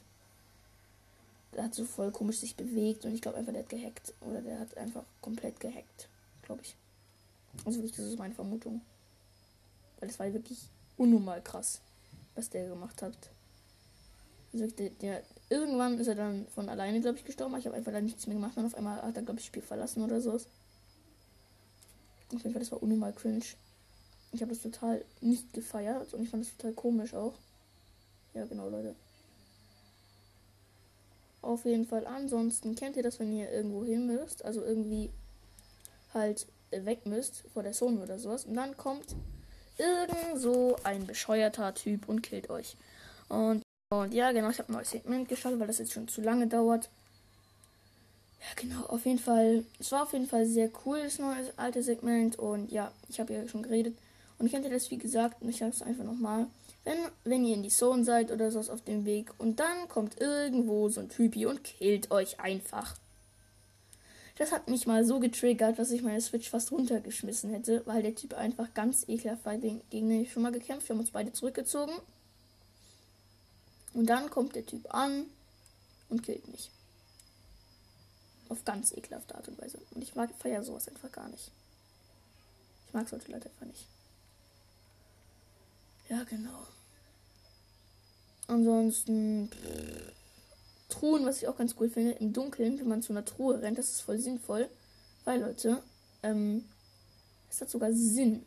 [1.54, 4.14] der hat so voll komisch sich bewegt und ich glaube einfach, der hat gehackt.
[4.22, 6.08] Oder der hat einfach komplett gehackt.
[7.68, 8.80] Also wirklich, das ist meine Vermutung.
[10.00, 10.58] Weil es war wirklich
[10.96, 11.80] unnormal krass,
[12.34, 13.16] was der gemacht hat.
[14.52, 17.56] Also der, der, irgendwann ist er dann von alleine, glaube ich, gestorben.
[17.58, 19.48] Ich habe einfach da nichts mehr gemacht und auf einmal hat er, glaube ich, das
[19.48, 20.32] Spiel verlassen oder so.
[20.32, 20.46] Auf
[22.30, 23.44] jeden Fall, das war unnormal cringe.
[24.32, 27.34] Ich habe das total nicht gefeiert und ich fand das total komisch auch.
[28.32, 28.94] Ja, genau, Leute.
[31.42, 32.06] Auf jeden Fall.
[32.06, 34.44] Ansonsten kennt ihr das, wenn ihr irgendwo hin müsst.
[34.44, 35.10] Also irgendwie
[36.14, 38.44] halt weg müsst vor der Zone oder sowas.
[38.44, 39.14] Und dann kommt
[39.78, 42.76] irgend so ein bescheuerter Typ und killt euch.
[43.28, 46.20] Und, und ja, genau, ich habe ein neues Segment gestartet, weil das jetzt schon zu
[46.20, 46.88] lange dauert.
[48.40, 49.64] Ja, genau, auf jeden Fall.
[49.78, 52.38] Es war auf jeden Fall sehr cool, das neue alte Segment.
[52.38, 53.96] Und ja, ich habe ja schon geredet.
[54.38, 56.46] Und ich hätte das, wie gesagt, und ich sage es einfach nochmal.
[56.84, 60.20] Wenn, wenn ihr in die Zone seid oder so auf dem Weg und dann kommt
[60.20, 62.96] irgendwo so ein Typi und killt euch einfach.
[64.38, 68.14] Das hat mich mal so getriggert, dass ich meine Switch fast runtergeschmissen hätte, weil der
[68.14, 70.88] Typ einfach ganz ekelhaft war, gegen den ich schon mal gekämpft.
[70.88, 71.92] Wir haben uns beide zurückgezogen.
[73.94, 75.26] Und dann kommt der Typ an
[76.08, 76.70] und killt mich.
[78.48, 79.80] Auf ganz ekelhafte Art und Weise.
[79.90, 81.50] Und ich mag feier sowas einfach gar nicht.
[82.86, 83.86] Ich mag solche Leute einfach nicht.
[86.08, 86.64] Ja, genau.
[88.46, 89.50] Ansonsten.
[89.50, 90.17] Pff,
[90.88, 93.78] Truhen, was ich auch ganz cool finde, im Dunkeln, wenn man zu einer Truhe rennt,
[93.78, 94.68] das ist voll sinnvoll.
[95.24, 95.82] Weil, Leute,
[96.22, 96.64] ähm,
[97.50, 98.44] es hat sogar Sinn.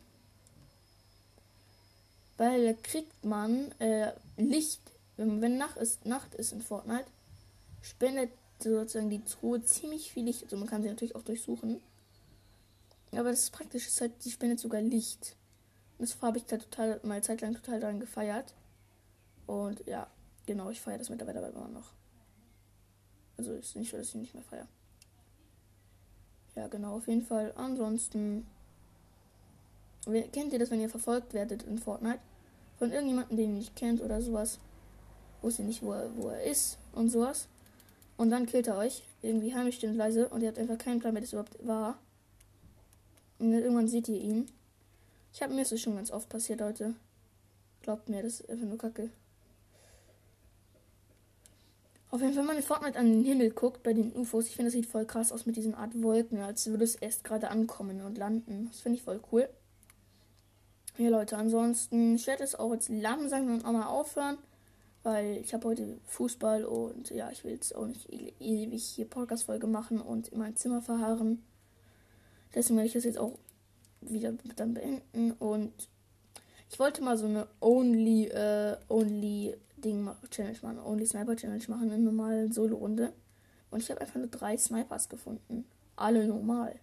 [2.36, 4.80] Weil da kriegt man äh, Licht,
[5.16, 7.06] wenn, wenn Nacht ist, Nacht ist in Fortnite,
[7.82, 10.44] spendet sozusagen die Truhe ziemlich viel Licht.
[10.44, 11.80] Also man kann sie natürlich auch durchsuchen.
[13.12, 15.36] Aber das Praktische ist halt, die spendet sogar Licht.
[15.98, 18.54] Und das habe ich da total, mal zeitlang total daran gefeiert.
[19.46, 20.06] Und ja,
[20.46, 21.92] genau, ich feiere das mittlerweile immer noch.
[23.36, 24.68] Also ist nicht so, dass ich nicht mehr feiere.
[26.54, 27.52] Ja, genau, auf jeden Fall.
[27.56, 28.46] Ansonsten.
[30.32, 32.18] Kennt ihr das, wenn ihr verfolgt werdet in Fortnite?
[32.78, 34.58] Von irgendjemandem, den ihr nicht kennt oder sowas.
[35.40, 37.48] Wusst ihr nicht, wo er, wo er ist und sowas.
[38.16, 39.04] Und dann killt er euch.
[39.22, 40.28] Irgendwie heimisch und leise.
[40.28, 41.98] Und ihr habt einfach keinen Plan, wer das überhaupt war.
[43.38, 44.50] Und dann irgendwann seht ihr ihn.
[45.32, 46.94] Ich habe mir das schon ganz oft passiert, Leute.
[47.80, 49.10] Glaubt mir, das ist einfach nur Kacke.
[52.12, 54.54] Auf jeden Fall, wenn man in Fortnite an den Himmel guckt, bei den UFOs, ich
[54.54, 57.48] finde, das sieht voll krass aus mit diesen Art Wolken, als würde es erst gerade
[57.48, 58.66] ankommen und landen.
[58.70, 59.48] Das finde ich voll cool.
[60.98, 64.36] Ja, Leute, ansonsten, ich werde es auch jetzt langsam dann auch mal aufhören,
[65.02, 69.08] weil ich habe heute Fußball und ja, ich will jetzt auch nicht e-, ewig hier
[69.08, 71.42] Podcast-Folge machen und in mein Zimmer verharren.
[72.54, 73.38] Deswegen werde ich das jetzt auch
[74.02, 75.72] wieder dann beenden und
[76.68, 81.90] ich wollte mal so eine Only, äh, Only Ding Challenge machen, Only Sniper Challenge machen,
[81.90, 83.12] eine normale Solo-Runde.
[83.70, 85.64] Und ich habe einfach nur drei Snipers gefunden.
[85.96, 86.78] Alle normal.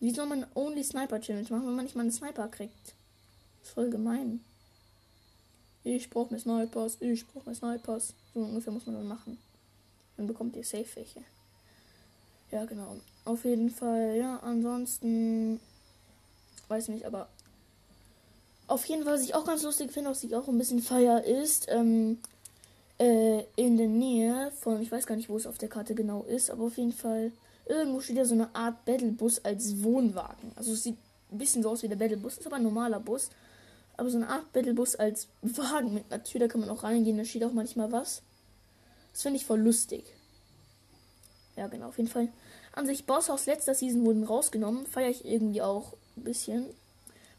[0.00, 2.94] Wie soll man Only Sniper Challenge machen, wenn man nicht mal einen Sniper kriegt?
[3.60, 4.40] Das ist voll gemein.
[5.84, 8.14] Ich brauche mir Snipers, ich brauche mir Snipers.
[8.34, 9.38] So ungefähr muss man dann machen.
[10.16, 11.22] Dann bekommt ihr safe welche.
[12.50, 12.96] Ja, genau.
[13.24, 15.60] Auf jeden Fall, ja, ansonsten
[16.68, 17.28] weiß nicht, aber
[18.70, 21.24] auf jeden Fall, was ich auch ganz lustig finde, was ich auch ein bisschen feier,
[21.24, 22.18] ist ähm,
[22.98, 26.22] äh, in der Nähe von, ich weiß gar nicht, wo es auf der Karte genau
[26.22, 27.32] ist, aber auf jeden Fall,
[27.66, 30.52] irgendwo steht ja so eine Art Battlebus als Wohnwagen.
[30.54, 30.96] Also es sieht
[31.32, 33.30] ein bisschen so aus wie der Battlebus, ist aber ein normaler Bus.
[33.96, 37.18] Aber so eine Art Battlebus als Wagen mit einer Tür, da kann man auch reingehen,
[37.18, 38.22] da steht auch manchmal was.
[39.12, 40.04] Das finde ich voll lustig.
[41.56, 42.28] Ja, genau, auf jeden Fall.
[42.72, 46.66] An sich, Boss aus letzter Season wurden rausgenommen, feiere ich irgendwie auch ein bisschen.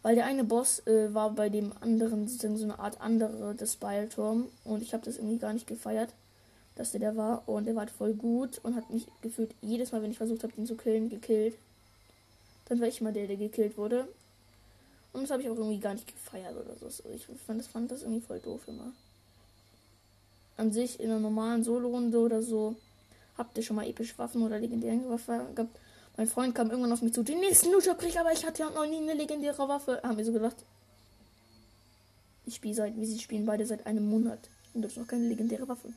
[0.04, 3.76] Weil der eine Boss äh, war bei dem anderen sozusagen so eine Art andere des
[3.76, 4.47] Beilturm.
[4.64, 6.14] Und ich habe das irgendwie gar nicht gefeiert,
[6.76, 7.47] dass der der war.
[7.47, 10.43] Und der war halt voll gut und hat mich gefühlt jedes Mal, wenn ich versucht
[10.43, 11.56] habe, den zu killen, gekillt.
[12.66, 14.08] Dann war ich mal der, der gekillt wurde.
[15.14, 16.88] Und das habe ich auch irgendwie gar nicht gefeiert oder so.
[17.14, 18.91] Ich fand das, fand das irgendwie voll doof immer.
[20.58, 22.76] An sich in einer normalen Solo-Runde oder so
[23.38, 25.78] habt ihr schon mal epische Waffen oder legendäre Waffen gehabt.
[26.22, 28.69] Mein Freund kam irgendwann auf mich zu, den nächsten Lutscher krieg, aber ich hatte ja
[28.69, 29.99] noch nie eine legendäre Waffe.
[30.03, 30.55] Haben wir so gedacht.
[32.45, 34.38] Ich spiele seit, wie sie spielen beide seit einem Monat.
[34.76, 35.91] Und das ist noch keine legendäre Waffe.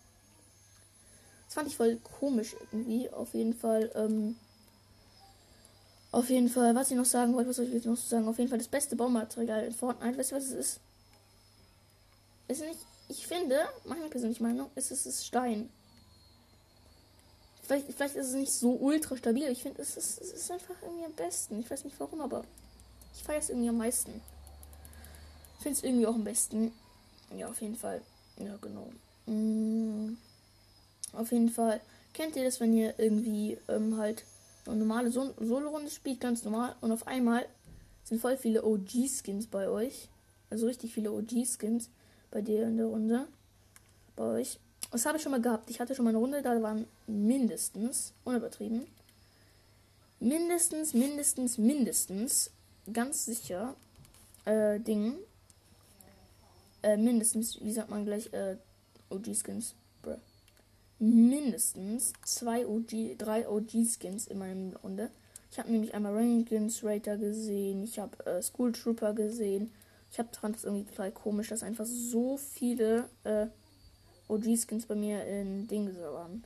[1.45, 3.11] Das fand ich voll komisch irgendwie.
[3.11, 4.37] Auf jeden Fall, ähm,
[6.11, 8.27] auf jeden Fall, was ich noch sagen wollte, was soll ich jetzt noch sagen?
[8.27, 10.17] Auf jeden Fall das beste Baumaterial in Fortnite.
[10.17, 10.81] Weißt du, was es ist?
[12.49, 15.69] Ist nicht, ich finde, meine persönliche Meinung, ist es ist Stein.
[17.65, 19.49] Vielleicht, vielleicht ist es nicht so ultra stabil.
[19.49, 21.61] Ich finde, es ist, es ist einfach irgendwie am besten.
[21.61, 22.45] Ich weiß nicht warum, aber
[23.15, 24.21] ich feiere es irgendwie am meisten.
[25.57, 26.73] Ich finde es irgendwie auch am besten.
[27.35, 28.03] Ja, auf jeden Fall.
[28.37, 28.91] Ja, genau.
[29.27, 30.19] Mm,
[31.15, 31.81] auf jeden Fall.
[32.13, 34.25] Kennt ihr das, wenn ihr irgendwie ähm, halt
[34.67, 37.47] eine normale so Solo-Runde spielt, ganz normal, und auf einmal
[38.05, 40.11] sind voll viele OG-Skins bei euch.
[40.51, 41.89] Also richtig viele OG-Skins
[42.31, 43.27] bei dir in der Runde.
[44.17, 44.59] Bei euch.
[44.91, 45.71] Das habe ich schon mal gehabt.
[45.71, 48.87] Ich hatte schon mal eine Runde, da waren mindestens, unübertrieben,
[50.21, 52.51] mindestens, mindestens, mindestens,
[52.93, 53.75] ganz sicher,
[54.45, 55.15] äh, Ding,
[56.83, 58.57] äh, mindestens, wie sagt man gleich, äh,
[59.11, 59.75] OG-Skins,
[60.99, 65.11] mindestens zwei OG, drei OG-Skins in meiner Runde.
[65.51, 69.73] Ich habe nämlich einmal Rangens Raider gesehen, ich habe äh, School Trooper gesehen.
[70.11, 73.47] Ich habe fand das irgendwie total komisch, dass einfach so viele äh,
[74.35, 76.45] OG-Skins bei mir in Dings waren.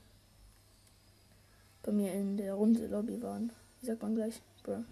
[1.82, 3.52] Bei mir in der Runde Lobby waren.
[3.80, 4.40] Wie sagt man gleich?
[4.62, 4.84] Bruh.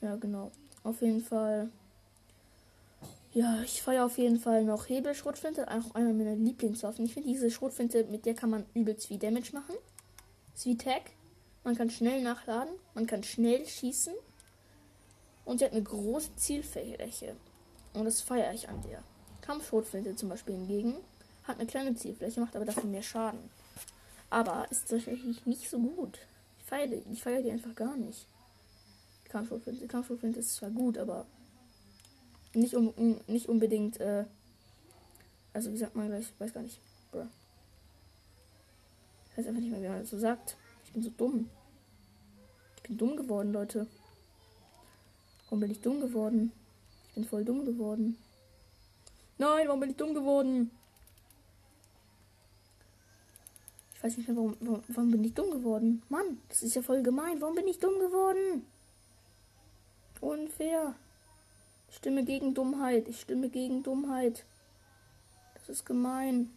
[0.00, 0.50] Ja, genau.
[0.82, 1.68] Auf jeden Fall.
[3.32, 7.04] Ja, ich feiere auf jeden Fall noch Hebelschrotflinte, auch einer meiner Lieblingswaffen.
[7.04, 9.74] Ich finde diese Schrotflinte, mit der kann man übelst viel Damage machen.
[10.62, 11.10] Wie Tag.
[11.62, 14.14] Man kann schnell nachladen, man kann schnell schießen.
[15.44, 17.36] Und sie hat eine große Zielfläche.
[17.96, 19.02] Und das feiere ich an der.
[19.40, 20.96] Kampfschrotflinte zum Beispiel hingegen
[21.44, 23.40] hat eine kleine Zielfläche, macht aber dafür mehr Schaden.
[24.28, 26.18] Aber ist tatsächlich nicht so gut.
[26.58, 28.26] Ich feiere die, ich die einfach gar nicht.
[29.30, 31.26] Kampfschrotflinte, Kampfschrotflinte ist zwar gut, aber
[32.52, 32.92] nicht, um,
[33.28, 34.24] nicht unbedingt, äh,
[35.54, 36.78] also wie sagt man gleich, ich weiß gar nicht.
[37.12, 37.26] Bruh.
[39.30, 40.56] Ich weiß einfach nicht mehr, wie man das so sagt.
[40.84, 41.48] Ich bin so dumm.
[42.76, 43.86] Ich bin dumm geworden, Leute.
[45.44, 46.52] Warum bin ich dumm geworden?
[47.16, 48.18] Bin voll dumm geworden.
[49.38, 50.70] Nein, warum bin ich dumm geworden?
[53.94, 56.02] Ich weiß nicht mehr, warum, warum, warum bin ich dumm geworden?
[56.10, 57.40] Mann, das ist ja voll gemein.
[57.40, 58.66] Warum bin ich dumm geworden?
[60.20, 60.94] Unfair.
[61.88, 63.08] Ich stimme gegen Dummheit.
[63.08, 64.44] Ich stimme gegen Dummheit.
[65.54, 66.50] Das ist gemein.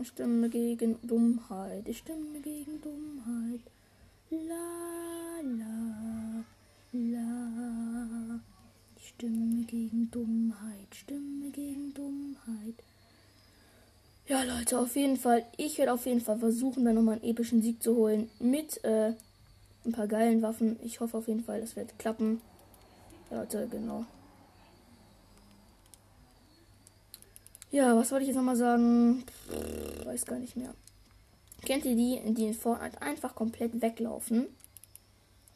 [0.00, 1.86] Ich stimme gegen Dummheit.
[1.86, 3.60] Ich stimme gegen Dummheit.
[4.30, 6.44] La la
[6.92, 8.40] la.
[8.98, 10.94] Stimme gegen Dummheit.
[10.94, 12.74] Stimme gegen Dummheit.
[14.26, 15.44] Ja, Leute, auf jeden Fall.
[15.56, 18.30] Ich werde auf jeden Fall versuchen, dann nochmal einen epischen Sieg zu holen.
[18.38, 19.14] Mit äh,
[19.84, 20.78] ein paar geilen Waffen.
[20.82, 22.40] Ich hoffe auf jeden Fall, das wird klappen.
[23.30, 24.04] Ja, Leute, genau.
[27.70, 29.24] Ja, was wollte ich jetzt nochmal sagen?
[29.26, 30.74] Pff, weiß gar nicht mehr.
[31.62, 34.46] Kennt ihr die, die in Fortnite einfach komplett weglaufen?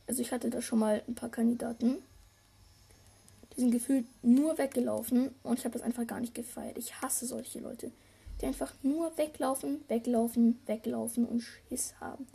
[0.06, 1.98] Also ich hatte da schon mal ein paar Kandidaten.
[3.56, 6.76] Die sind gefühlt nur weggelaufen und ich habe das einfach gar nicht gefeiert.
[6.76, 7.92] Ich hasse solche Leute,
[8.40, 12.26] die einfach nur weglaufen, weglaufen, weglaufen und Schiss haben.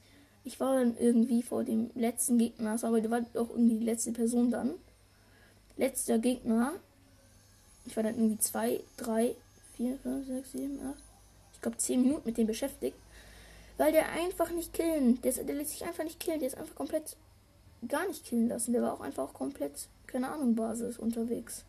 [0.44, 4.12] Ich war dann irgendwie vor dem letzten Gegner, aber der war auch irgendwie die letzte
[4.14, 4.76] Person dann.
[5.76, 6.74] Letzter Gegner.
[7.86, 9.36] Ich war dann irgendwie zwei, drei,
[9.76, 11.04] vier, fünf, sechs, sieben, acht.
[11.54, 12.96] Ich glaube zehn Minuten mit dem beschäftigt.
[13.78, 15.22] Weil der einfach nicht killen.
[15.22, 16.40] Der, der lässt sich einfach nicht killen.
[16.40, 17.16] Der ist einfach komplett
[17.88, 18.74] gar nicht killen lassen.
[18.74, 21.66] Der war auch einfach komplett, keine Ahnung, Basis unterwegs.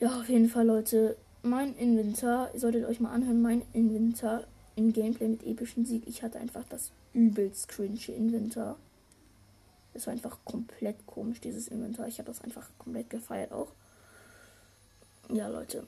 [0.00, 1.16] Ja, auf jeden Fall, Leute.
[1.42, 4.44] Mein Inventar, ihr solltet euch mal anhören, mein Inventar
[4.76, 6.06] im Gameplay mit epischen Sieg.
[6.06, 8.76] Ich hatte einfach das übelst cringe Inventar.
[9.94, 12.06] Es war einfach komplett komisch, dieses Inventar.
[12.06, 13.72] Ich habe das einfach komplett gefeiert auch.
[15.30, 15.84] Ja, Leute.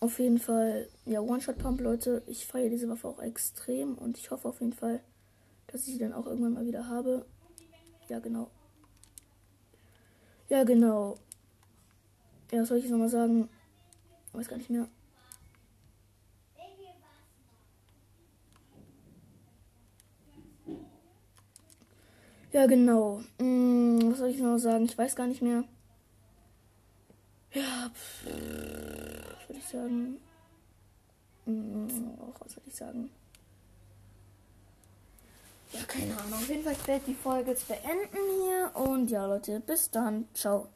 [0.00, 2.22] Auf jeden Fall, ja, One-Shot-Pump, Leute.
[2.26, 5.00] Ich feiere diese Waffe auch extrem und ich hoffe auf jeden Fall,
[5.66, 7.26] dass ich sie dann auch irgendwann mal wieder habe.
[8.08, 8.50] Ja, genau.
[10.48, 11.16] Ja, genau.
[12.52, 13.48] Ja, was soll ich jetzt nochmal sagen?
[14.28, 14.88] Ich weiß gar nicht mehr.
[22.52, 23.20] Ja, genau.
[23.40, 24.84] Hm, was soll ich noch sagen?
[24.84, 25.64] Ich weiß gar nicht mehr.
[27.52, 30.20] Ja, pff, was soll ich sagen?
[31.46, 31.88] Hm,
[32.38, 33.10] was soll ich sagen?
[35.74, 36.34] Ja, keine Ahnung.
[36.34, 38.70] Auf jeden Fall, ich werde die Folge jetzt beenden hier.
[38.74, 40.28] Und ja, Leute, bis dann.
[40.32, 40.68] Ciao.